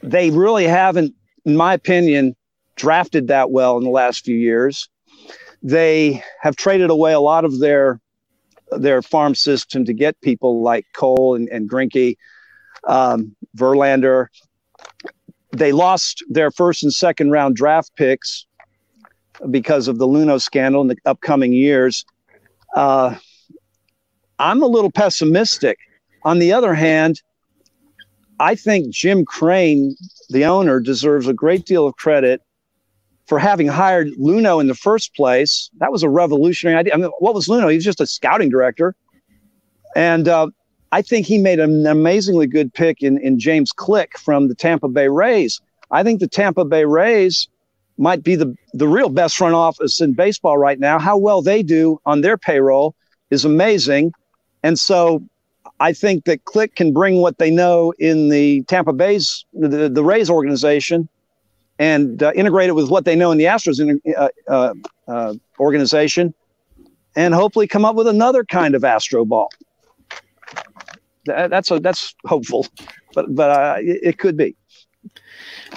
[0.04, 1.14] they really haven't,
[1.46, 2.36] in my opinion,
[2.76, 4.90] drafted that well in the last few years.
[5.64, 8.00] They have traded away a lot of their
[8.72, 11.70] their farm system to get people like Cole and, and
[12.88, 14.28] um, Verlander.
[15.52, 18.46] They lost their first and second round draft picks
[19.50, 22.06] because of the Luhnow scandal in the upcoming years.
[22.76, 23.16] Uh,
[24.40, 25.78] I'm a little pessimistic.
[26.24, 27.22] On the other hand,
[28.40, 29.96] I think Jim Crane,
[30.30, 32.42] the owner, deserves a great deal of credit
[33.28, 35.70] for having hired Luhnow in the first place.
[35.80, 36.94] That was a revolutionary idea.
[36.94, 37.70] I mean, what was Luhnow?
[37.70, 38.96] He was just a scouting director.
[39.96, 40.50] And uh,
[40.92, 44.88] I think he made an amazingly good pick in, in James Click from the Tampa
[44.88, 45.60] Bay Rays.
[45.92, 47.48] I think the Tampa Bay Rays
[47.98, 51.00] might be the, the real best front office in baseball right now.
[51.00, 52.96] How well they do on their payroll
[53.30, 54.12] is amazing.
[54.64, 55.24] And so
[55.80, 60.04] I think that Click can bring what they know in the Tampa Bay's, the, the
[60.04, 61.08] Rays organization
[61.80, 64.74] and uh, integrate it with what they know in the Astros uh, uh,
[65.08, 66.34] uh, organization
[67.16, 69.50] and hopefully come up with another kind of Astro ball.
[71.26, 72.68] That, that's a, that's hopeful,
[73.14, 74.56] but but uh, it, it could be.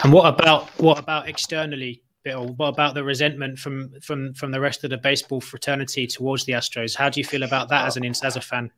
[0.02, 2.02] And what about what about externally?
[2.24, 2.48] Bill?
[2.56, 6.52] What about the resentment from from from the rest of the baseball fraternity towards the
[6.52, 6.96] Astros?
[6.96, 8.70] How do you feel about that as an as a fan?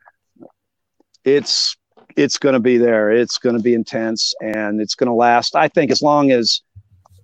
[1.25, 1.77] It's
[2.17, 3.11] it's going to be there.
[3.11, 5.57] It's going to be intense, and it's going to last.
[5.57, 6.61] I think as long as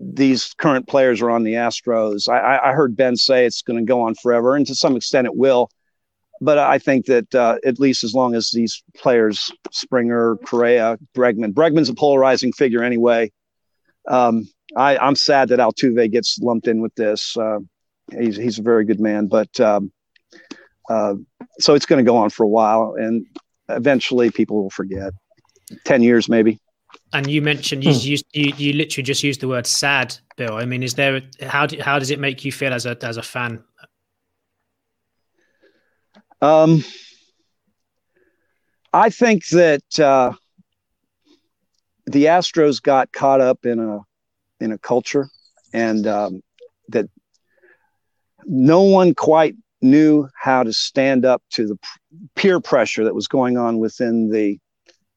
[0.01, 3.85] these current players are on the Astros, I, I heard Ben say it's going to
[3.85, 5.71] go on forever, and to some extent it will.
[6.41, 11.53] But I think that uh, at least as long as these players, Springer, Correa, Bregman,
[11.55, 13.33] Bregman's a polarizing figure anyway.
[14.09, 17.37] Um, I, I'm sad that Altuve gets lumped in with this.
[17.37, 17.61] Uh,
[18.13, 19.93] he's he's a very good man, but um,
[20.91, 21.15] uh,
[21.59, 23.27] so it's going to go on for a while, and
[23.69, 25.13] eventually people will forget.
[25.85, 26.61] Ten years, maybe.
[27.13, 27.99] And you mentioned you, hmm.
[28.01, 30.55] used, you you literally just used the word sad, Bill.
[30.55, 33.17] I mean, is there how do, how does it make you feel as a as
[33.17, 33.63] a fan?
[36.43, 36.85] Um,
[38.93, 40.33] I think that uh,
[42.07, 44.01] the Astros got caught up in a
[44.61, 45.29] in a culture,
[45.73, 46.43] and um,
[46.89, 47.07] that
[48.45, 51.79] no one quite knew how to stand up to the
[52.35, 54.59] peer pressure that was going on within the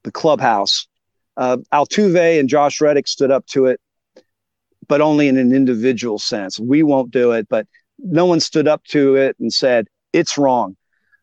[0.04, 0.88] the clubhouse.
[1.38, 3.80] Uh, Altuve and Josh Reddick stood up to it,
[4.88, 6.60] but only in an individual sense.
[6.60, 7.66] We won't do it, but
[7.98, 10.76] no one stood up to it and said it's wrong.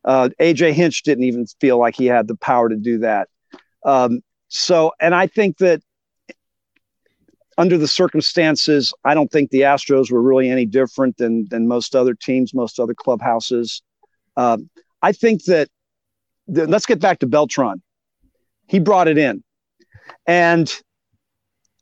[0.07, 3.29] Uh, AJ Hinch didn't even feel like he had the power to do that.
[3.85, 5.83] Um, so, and I think that
[7.59, 11.97] under the circumstances, I don't think the Astros were really any different than than most
[11.97, 13.83] other teams, most other clubhouses.
[14.37, 14.59] Uh,
[15.03, 15.69] I think that
[16.47, 17.83] the, let's get back to Beltran.
[18.69, 19.43] He brought it in,
[20.27, 20.73] and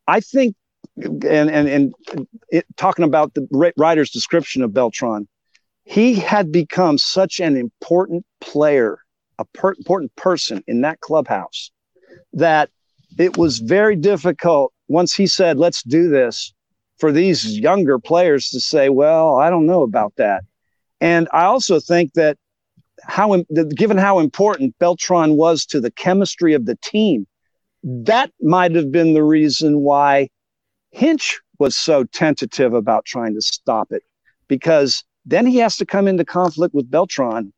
[0.06, 0.54] I think,
[0.96, 1.94] and and and
[2.50, 5.26] it, talking about the writer's description of Beltran,
[5.84, 8.98] he had become such an important player,
[9.38, 11.70] a per, important person in that clubhouse
[12.32, 12.70] that
[13.18, 16.52] it was very difficult once he said, let's do this,
[16.98, 20.44] for these younger players to say, well, I don't know about that.
[21.00, 22.38] And I also think that
[23.02, 27.26] how, given how important Beltran was to the chemistry of the team,
[27.82, 30.28] that might have been the reason why
[30.92, 34.02] Hinch was so tentative about trying to stop it,
[34.48, 37.52] because then he has to come into conflict with Beltran,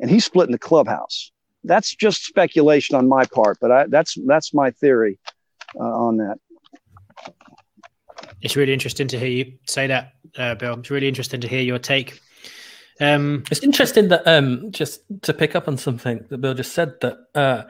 [0.00, 1.30] and he's splitting the clubhouse.
[1.64, 5.18] that's just speculation on my part, but I, that's that's my theory
[5.78, 6.38] uh, on that.
[8.42, 10.78] It's really interesting to hear you say that, uh, Bill.
[10.78, 12.20] It's really interesting to hear your take.
[13.00, 17.00] Um, it's interesting that um, just to pick up on something that Bill just said
[17.00, 17.62] that uh,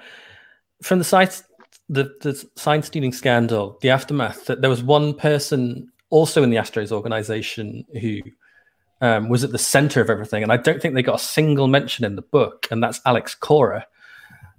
[0.82, 1.42] from the site
[1.88, 6.56] the the sign stealing scandal, the aftermath, that there was one person also in the
[6.56, 8.20] Astros organization who
[9.00, 11.68] um, was at the center of everything, and I don't think they got a single
[11.68, 13.86] mention in the book, and that's Alex Cora.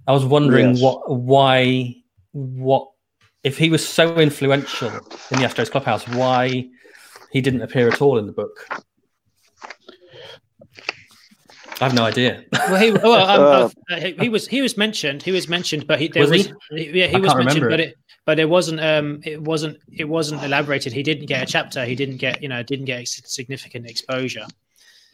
[0.06, 0.82] I was wondering yes.
[0.82, 1.96] what, why,
[2.32, 2.90] what,
[3.42, 6.68] if he was so influential in the Astros clubhouse, why
[7.32, 8.68] he didn't appear at all in the book.
[11.80, 12.44] I have no idea.
[12.52, 13.12] Well, he, well,
[13.64, 15.22] um, uh, uh, he, was he was mentioned.
[15.22, 16.90] He was mentioned, but he there was, was he?
[16.90, 17.96] yeah he I was mentioned, but it
[18.26, 20.92] but it wasn't um it wasn't it wasn't elaborated.
[20.92, 21.84] He didn't get a chapter.
[21.84, 24.46] He didn't get you know didn't get significant exposure.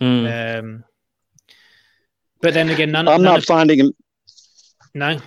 [0.00, 0.58] Mm.
[0.58, 0.84] Um,
[2.40, 3.06] but then again, none.
[3.06, 3.92] I'm none not of, finding him.
[4.94, 5.18] No,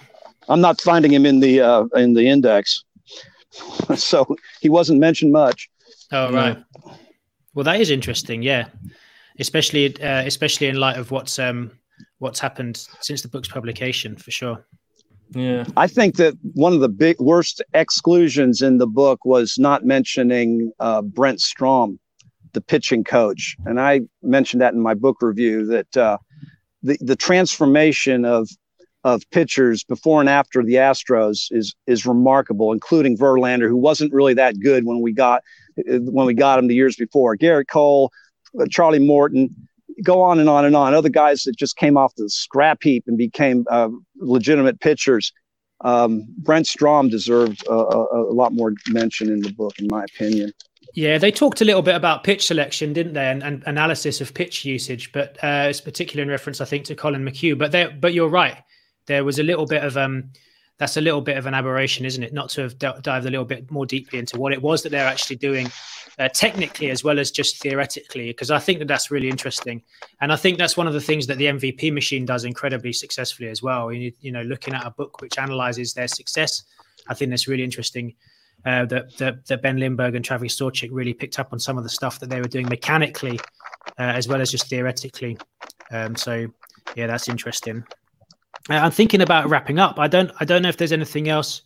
[0.49, 2.83] I'm not finding him in the uh, in the index,
[3.95, 5.69] so he wasn't mentioned much.
[6.11, 6.57] Oh right.
[6.57, 6.97] No.
[7.53, 8.41] Well, that is interesting.
[8.43, 8.67] Yeah
[9.39, 11.71] especially uh, especially in light of what's um,
[12.19, 14.65] what's happened since the book's publication, for sure.
[15.31, 19.83] Yeah, I think that one of the big worst exclusions in the book was not
[19.83, 21.99] mentioning uh, Brent Strom,
[22.53, 26.17] the pitching coach, and I mentioned that in my book review that uh,
[26.83, 28.49] the the transformation of
[29.05, 34.33] of pitchers before and after the Astros is is remarkable, including Verlander, who wasn't really
[34.33, 35.43] that good when we got
[35.77, 37.37] when we got him the years before.
[37.37, 38.11] Gerrit Cole,
[38.59, 39.55] uh, Charlie Morton,
[40.03, 40.93] go on and on and on.
[40.93, 45.31] Other guys that just came off the scrap heap and became uh, legitimate pitchers.
[45.81, 50.05] Um, Brent Strom deserved a, a, a, lot more mention in the book, in my
[50.05, 50.51] opinion.
[50.93, 54.33] Yeah, they talked a little bit about pitch selection, didn't they, and, and analysis of
[54.33, 57.57] pitch usage, but uh, it's particularly in reference, I think, to Collin McHugh.
[57.57, 58.57] But there, but you're right.
[59.07, 60.31] There was a little bit of um,
[60.77, 62.33] that's a little bit of an aberration, isn't it?
[62.33, 64.89] Not to have d- dived a little bit more deeply into what it was that
[64.89, 65.71] they're actually doing
[66.19, 69.81] uh, technically as well as just theoretically, because I think that that's really interesting.
[70.21, 73.49] And I think that's one of the things that the MVP machine does incredibly successfully
[73.49, 73.91] as well.
[73.91, 76.63] You, you know, looking at a book which analyzes their success,
[77.07, 78.15] I think that's really interesting.
[78.65, 81.83] Uh, that, that, that Ben Lindbergh and Travis Sawchik really picked up on some of
[81.83, 83.39] the stuff that they were doing mechanically,
[83.99, 85.37] uh, as well as just theoretically.
[85.91, 86.47] Um, so,
[86.95, 87.83] yeah, that's interesting.
[88.69, 89.99] I'm thinking about wrapping up.
[89.99, 91.61] I don't I don't know if there's anything else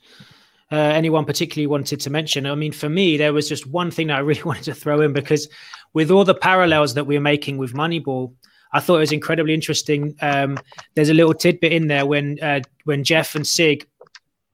[0.72, 2.46] uh, anyone particularly wanted to mention.
[2.46, 5.02] I mean, for me, there was just one thing that I really wanted to throw
[5.02, 5.48] in because
[5.94, 8.34] with all the parallels that we're making with Moneyball,
[8.72, 10.16] I thought it was incredibly interesting.
[10.22, 10.60] Um,
[10.94, 13.88] there's a little tidbit in there when uh, when Jeff and Sig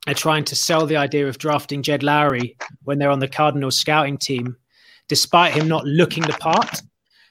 [0.07, 3.75] are trying to sell the idea of drafting Jed Lowrie when they're on the Cardinals
[3.75, 4.55] scouting team,
[5.09, 6.81] despite him not looking the part.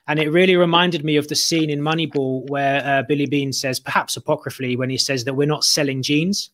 [0.07, 3.81] And it really reminded me of the scene in Moneyball where uh, Billy Beane says,
[3.81, 6.51] perhaps apocryphally, when he says that we're not selling jeans.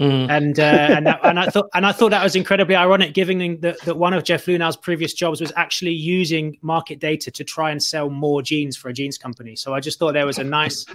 [0.00, 0.30] Mm.
[0.30, 3.60] And uh, and, that, and I thought and I thought that was incredibly ironic, given
[3.62, 7.72] that, that one of Jeff Luhnow's previous jobs was actually using market data to try
[7.72, 9.56] and sell more jeans for a jeans company.
[9.56, 10.86] So I just thought there was a nice,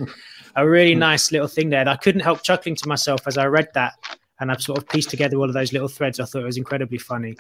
[0.56, 1.82] a really nice little thing there.
[1.82, 3.94] And I couldn't help chuckling to myself as I read that,
[4.40, 6.22] and I've sort of pieced together all of those little threads.
[6.22, 7.36] I thought it was incredibly funny.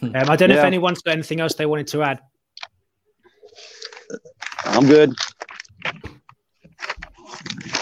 [0.00, 0.62] Um, I don't know yeah.
[0.62, 2.20] if anyone's got anything else they wanted to add.
[4.76, 5.14] I'm good.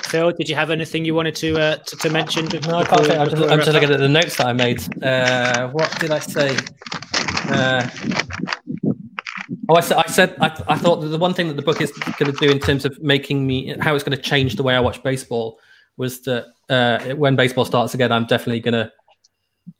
[0.04, 2.44] Phil, did you have anything you wanted to uh, to, to, mention?
[2.68, 3.18] No, I can't think.
[3.18, 4.80] I'm just, I'm just looking at the notes that I made.
[5.02, 6.56] Uh, what did I say?
[7.48, 7.88] Uh,
[9.68, 11.90] oh, I said, I, said I, I thought the one thing that the book is
[11.90, 14.76] going to do in terms of making me, how it's going to change the way
[14.76, 15.58] I watch baseball
[15.96, 18.92] was that uh, when baseball starts again, I'm definitely going to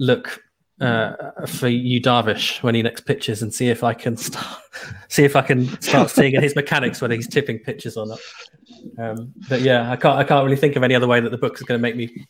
[0.01, 0.43] look
[0.81, 4.61] uh, for Yu Darvish when he next pitches and see if I can start
[5.09, 8.19] see if I can start seeing his mechanics whether he's tipping pitches or not.
[8.99, 11.39] Um, but yeah, I can't I can't really think of any other way that the
[11.39, 12.27] book is going to make me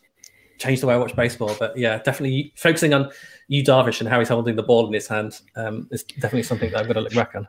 [0.58, 1.54] change the way I watch baseball.
[1.58, 3.10] But yeah, definitely focusing on
[3.48, 6.70] Yu Darvish and how he's holding the ball in his hand um, is definitely something
[6.70, 7.48] that I'm going to look back on.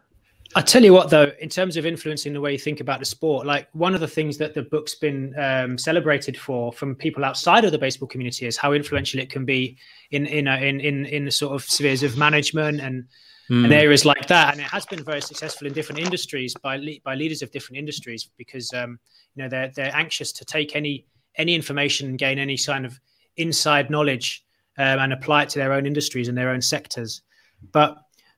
[0.58, 3.06] I tell you what, though, in terms of influencing the way you think about the
[3.06, 7.26] sport, like one of the things that the book's been um, celebrated for from people
[7.26, 9.78] outside of the baseball community is how influential it can be
[10.12, 13.04] in in a, in in in the sort of spheres of management and
[13.50, 13.66] mm.
[13.66, 14.54] and areas like that.
[14.54, 17.78] And it has been very successful in different industries by le- by leaders of different
[17.78, 18.98] industries because um,
[19.36, 22.98] you know they're they're anxious to take any any information and gain any kind of
[23.36, 24.46] inside knowledge
[24.78, 27.24] um, and apply it to their own industries and their own sectors.
[27.74, 27.98] But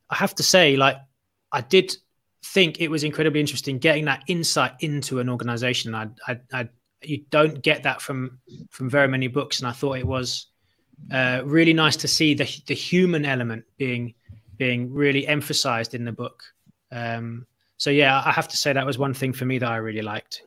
[0.10, 0.98] I have to say, like
[1.52, 1.96] I did
[2.54, 5.94] think it was incredibly interesting getting that insight into an organization.
[5.96, 6.70] I, I, I,
[7.02, 8.40] you don't get that from
[8.70, 10.48] from very many books, and I thought it was
[11.12, 14.14] uh, really nice to see the the human element being
[14.58, 16.44] being really emphasized in the book.
[16.92, 17.46] Um,
[17.78, 20.02] so yeah, I have to say that was one thing for me that I really
[20.02, 20.42] liked.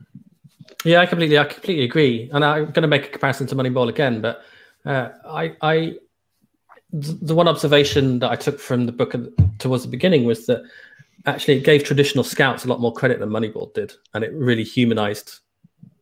[0.84, 3.88] Yeah, I completely, I completely agree, and I'm going to make a comparison to Moneyball
[3.88, 4.20] again.
[4.20, 4.42] But
[4.84, 5.94] uh, I, I,
[6.92, 9.14] the one observation that I took from the book
[9.58, 10.62] towards the beginning was that
[11.26, 14.64] actually it gave traditional scouts a lot more credit than Moneyball did, and it really
[14.64, 15.40] humanized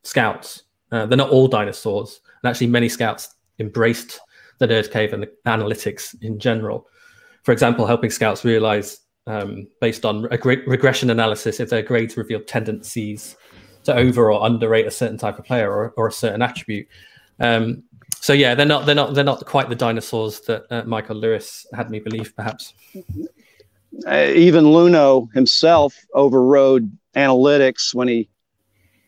[0.02, 0.64] scouts.
[0.90, 4.20] Uh, they're not all dinosaurs, and actually many scouts embraced
[4.58, 6.86] the nerd cave and the analytics in general.
[7.42, 12.46] For example, helping scouts realize, um, based on a regression analysis, if their grades revealed
[12.46, 13.36] tendencies
[13.84, 16.86] to over or underrate a certain type of player or, or a certain attribute.
[17.40, 17.84] Um,
[18.20, 21.66] so yeah, they're not they're not they're not quite the dinosaurs that uh, Michael Lewis
[21.72, 22.74] had me believe, perhaps.
[24.06, 28.28] Uh, even Luhnow himself overrode analytics when he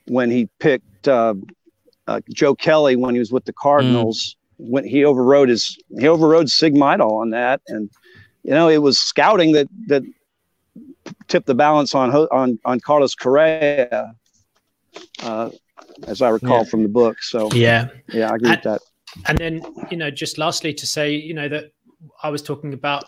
[0.07, 1.34] when he picked uh,
[2.07, 4.18] uh Joe Kelly when he was with the Cardinals.
[4.18, 4.36] Mm.
[4.62, 7.91] When he overrode his he overrode Sig Mejdal on that, and
[8.43, 10.03] you know it was scouting that that
[11.28, 14.14] tipped the balance on on on Carlos Correa
[15.22, 15.51] uh,
[16.07, 16.70] as I recall yeah.
[16.70, 17.22] from the book.
[17.22, 18.80] So yeah, yeah, I agree and, with that.
[19.26, 21.72] And then you know, just lastly to say, you know, that
[22.22, 23.05] I was talking about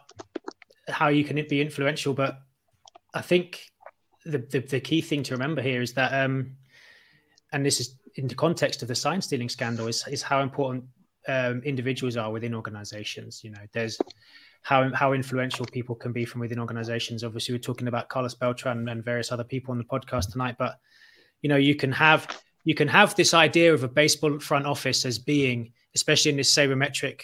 [0.89, 2.41] how you can be influential, but
[3.15, 3.67] I think
[4.25, 6.57] the the, the key thing to remember here is that, um,
[7.53, 10.85] and this is in the context of the sign stealing scandal, is is how important
[11.29, 13.43] um, individuals are within organizations.
[13.45, 13.99] You know, there's
[14.63, 17.25] how how influential people can be from within organizations.
[17.25, 20.79] Obviously, we're talking about Carlos Beltran and various other people on the podcast tonight, but
[21.43, 22.27] you know you can have
[22.65, 26.53] you can have this idea of a baseball front office as being especially in this
[26.53, 27.23] sabermetric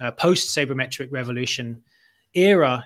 [0.00, 1.82] uh, post sabermetric revolution
[2.34, 2.84] era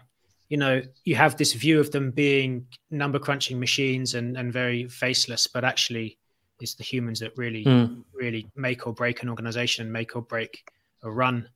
[0.53, 4.87] you know you have this view of them being number crunching machines and and very
[4.87, 6.19] faceless but actually
[6.61, 8.05] it's the humans that really mm.
[8.13, 10.71] really make or break an organization make or break
[11.05, 11.49] a run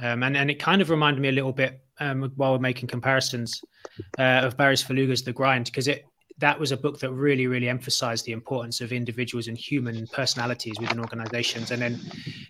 [0.00, 2.88] um, and and it kind of reminded me a little bit um, while we're making
[2.88, 3.60] comparisons
[4.18, 6.04] uh, of Barry Svrluga's The Grind because it
[6.38, 10.74] that was a book that really, really emphasized the importance of individuals and human personalities
[10.80, 11.70] within organizations.
[11.70, 12.00] And then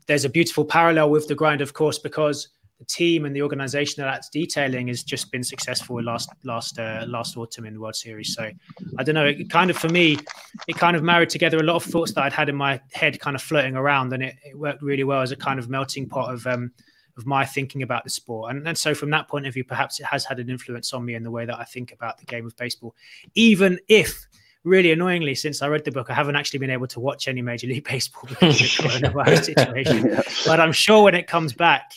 [0.07, 2.49] there's a beautiful parallel with the grind, of course, because
[2.83, 7.05] the team and the organization that that's detailing has just been successful last last uh,
[7.07, 8.35] last autumn in the World Series.
[8.35, 8.51] So
[8.99, 9.27] I don't know.
[9.27, 10.19] It kind of for me,
[10.67, 13.21] it kind of married together a lot of thoughts that I'd had in my head,
[13.21, 16.09] kind of floating around, and it, it worked really well as a kind of melting
[16.09, 16.73] pot of um,
[17.17, 18.51] of my thinking about the sport.
[18.51, 21.05] And, and so, from that point of view, perhaps it has had an influence on
[21.05, 22.97] me in the way that I think about the game of baseball,
[23.35, 24.27] even if
[24.65, 27.43] really annoyingly, since I read the book, I haven't actually been able to watch any
[27.43, 30.23] Major League Baseball because of the coronavirus situation.
[30.47, 31.93] But I'm sure when it comes back,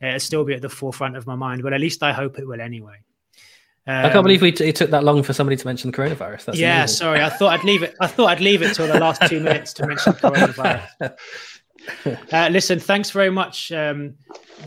[0.00, 1.62] it'll still be at the forefront of my mind.
[1.62, 2.96] But at least I hope it will anyway.
[3.86, 5.90] Um, I can't um, believe we t- it took that long for somebody to mention
[5.90, 6.44] the coronavirus.
[6.44, 6.96] That's yeah, amazing.
[6.96, 7.22] sorry.
[7.22, 7.96] I thought I'd leave it.
[8.00, 11.16] I thought I'd leave it till the last two minutes to mention coronavirus.
[12.30, 14.14] Uh, listen, thanks very much, um,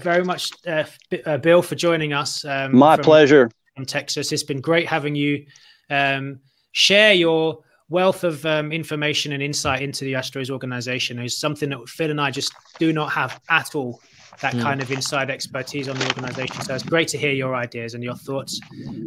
[0.01, 0.83] very much, uh,
[1.25, 2.43] uh, Bill, for joining us.
[2.43, 3.51] Um, My from, pleasure.
[3.75, 5.45] From Texas, it's been great having you
[5.91, 6.39] um,
[6.71, 7.59] share your
[7.89, 11.19] wealth of um, information and insight into the Astros organization.
[11.19, 14.01] Is something that Phil and I just do not have at all
[14.41, 14.61] that mm.
[14.61, 16.61] kind of inside expertise on the organization.
[16.61, 18.59] So it's great to hear your ideas and your thoughts.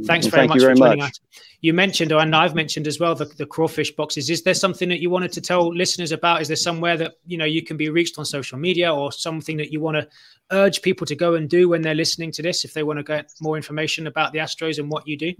[0.05, 1.11] Thanks very Thank much very for joining much.
[1.11, 1.21] us.
[1.61, 4.31] You mentioned, and I've mentioned as well, the, the crawfish boxes.
[4.31, 6.43] Is there something that you wanted to tell listeners about?
[6.43, 9.57] Is there somewhere that you know you can be reached on social media, or something
[9.57, 10.09] that you want to
[10.53, 13.03] urge people to go and do when they're listening to this, if they want to
[13.03, 15.35] get more information about the Astros and what you do?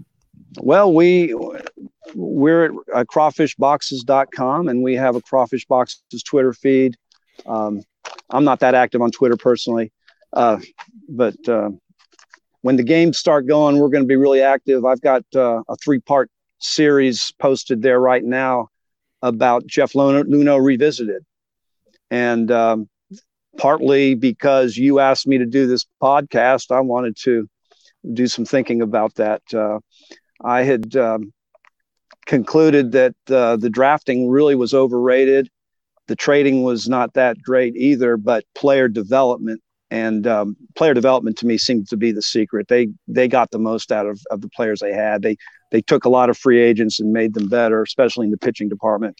[0.59, 1.33] Well, we
[2.15, 6.95] we're at crawfishboxes.com and we have a crawfish boxes Twitter feed.
[7.45, 7.83] Um,
[8.29, 9.91] I'm not that active on Twitter personally,
[10.33, 10.59] uh,
[11.09, 11.69] but uh,
[12.61, 14.85] when the games start going, we're going to be really active.
[14.85, 16.29] I've got uh, a three part
[16.59, 18.69] series posted there right now
[19.21, 21.25] about Jeff Luhnow revisited,
[22.11, 22.89] and um,
[23.57, 27.47] partly because you asked me to do this podcast, I wanted to
[28.13, 29.41] do some thinking about that.
[29.53, 29.79] Uh,
[30.43, 31.33] I had um,
[32.25, 35.49] concluded that uh, the drafting really was overrated
[36.07, 41.45] the trading was not that great either, but player development and um, player development to
[41.45, 42.67] me seemed to be the secret.
[42.67, 45.21] They they got the most out of, of the players they had.
[45.21, 45.37] They
[45.71, 48.69] they took a lot of free agents and made them better, especially in the pitching
[48.69, 49.17] department.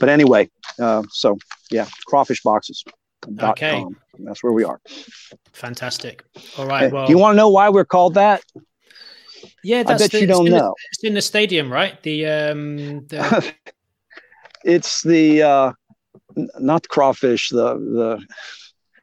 [0.00, 1.38] But anyway, uh, so
[1.70, 2.84] yeah, crawfish boxes.
[3.42, 3.96] Okay, com.
[4.20, 4.80] that's where we are.
[5.52, 6.24] Fantastic.
[6.58, 6.92] All right.
[6.92, 8.42] Well, do you want to know why we're called that?
[9.64, 10.58] Yeah, that's I bet the, you don't know.
[10.58, 12.00] The, it's in the stadium, right?
[12.02, 13.52] The um, the...
[14.64, 15.72] it's the uh,
[16.58, 18.24] not crawfish, the the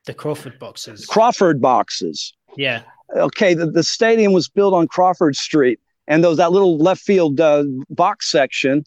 [0.05, 1.05] the Crawford boxes.
[1.05, 2.33] Crawford boxes.
[2.57, 2.83] Yeah.
[3.15, 7.39] Okay, the, the stadium was built on Crawford Street, and those that little left field
[7.39, 8.83] uh, box section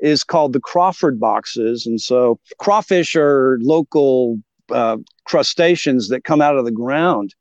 [0.00, 4.38] is called the Crawford boxes, and so crawfish are local
[4.70, 7.34] uh, crustaceans that come out of the ground.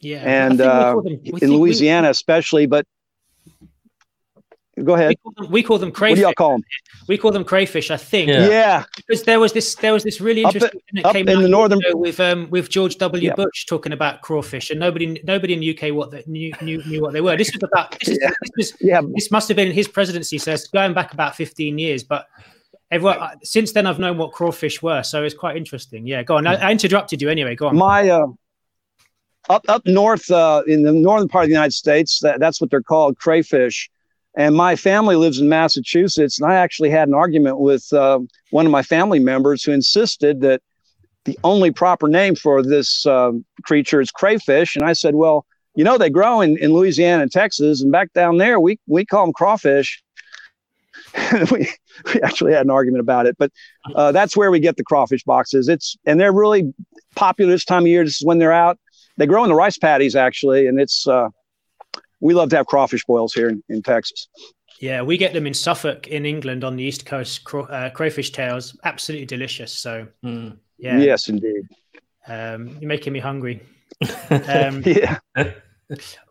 [0.00, 0.96] Yeah, and uh,
[1.40, 2.10] in Louisiana, we...
[2.10, 2.86] especially, but
[4.84, 5.08] Go ahead.
[5.10, 6.18] We call them, we call them What crayfish.
[6.18, 6.64] do y'all call them?
[7.08, 8.28] We call them crayfish, I think.
[8.28, 8.48] Yeah.
[8.48, 8.84] Yeah.
[8.96, 11.38] because there was this there was this really Up interesting thing that up came in
[11.38, 13.28] out the northern- you know, with um with George W.
[13.28, 13.34] Yeah.
[13.34, 17.00] Bush talking about crawfish, and nobody nobody in the UK what the, knew, knew knew
[17.00, 17.36] what they were.
[17.36, 18.30] This was about this, is, Yeah.
[18.40, 19.00] this was Yeah.
[19.14, 22.26] this must have been in his presidency, so it's going back about fifteen years, but.
[22.90, 26.06] Everyone, uh, since then, I've known what crawfish were, so it's quite interesting.
[26.06, 26.46] Yeah, go on.
[26.46, 27.54] I, I interrupted you anyway.
[27.56, 27.76] Go on.
[27.76, 28.26] My uh,
[29.48, 32.68] up up north uh, in the northern part of the United States, that, that's what
[32.70, 33.90] they're called crayfish.
[34.34, 38.20] And my family lives in Massachusetts, and I actually had an argument with uh,
[38.50, 40.62] one of my family members who insisted that
[41.24, 44.74] the only proper name for this um, creature is crayfish.
[44.74, 48.12] And I said, well, you know, they grow in, in Louisiana and Texas, and back
[48.12, 50.02] down there, we we call them crawfish.
[51.50, 51.68] we,
[52.06, 53.50] we actually had an argument about it, but
[53.94, 55.68] uh, that's where we get the crawfish boxes.
[55.68, 56.72] It's and they're really
[57.14, 58.04] popular this time of year.
[58.04, 58.78] This is when they're out.
[59.16, 61.28] They grow in the rice paddies actually, and it's uh,
[62.22, 64.28] we love to have crawfish boils here in, in Texas.
[64.80, 67.44] Yeah, we get them in Suffolk, in England, on the east coast.
[67.44, 69.72] Craw, uh, crayfish tails, absolutely delicious.
[69.78, 70.56] So, Mm.
[70.78, 71.68] yeah, Yes, indeed.
[72.26, 73.60] um, you're making me hungry.
[74.30, 75.18] Um, Yeah.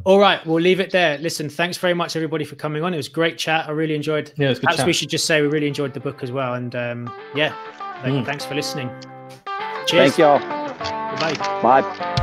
[0.06, 1.18] all right, we'll leave it there.
[1.20, 2.94] Listen, thanks very much, everybody, for coming on.
[2.94, 3.68] It was great chat.
[3.68, 4.34] I really enjoyed.
[4.38, 4.88] Yeah, it was a good Perhaps chat.
[4.88, 6.56] we should just say we really enjoyed the book as well.
[6.56, 7.54] And um, yeah,
[8.04, 8.26] Mm.
[8.26, 8.90] thanks for listening.
[9.86, 10.16] Cheers.
[10.16, 10.40] Thank y'all.
[11.20, 11.36] Bye.
[11.62, 12.21] Bye.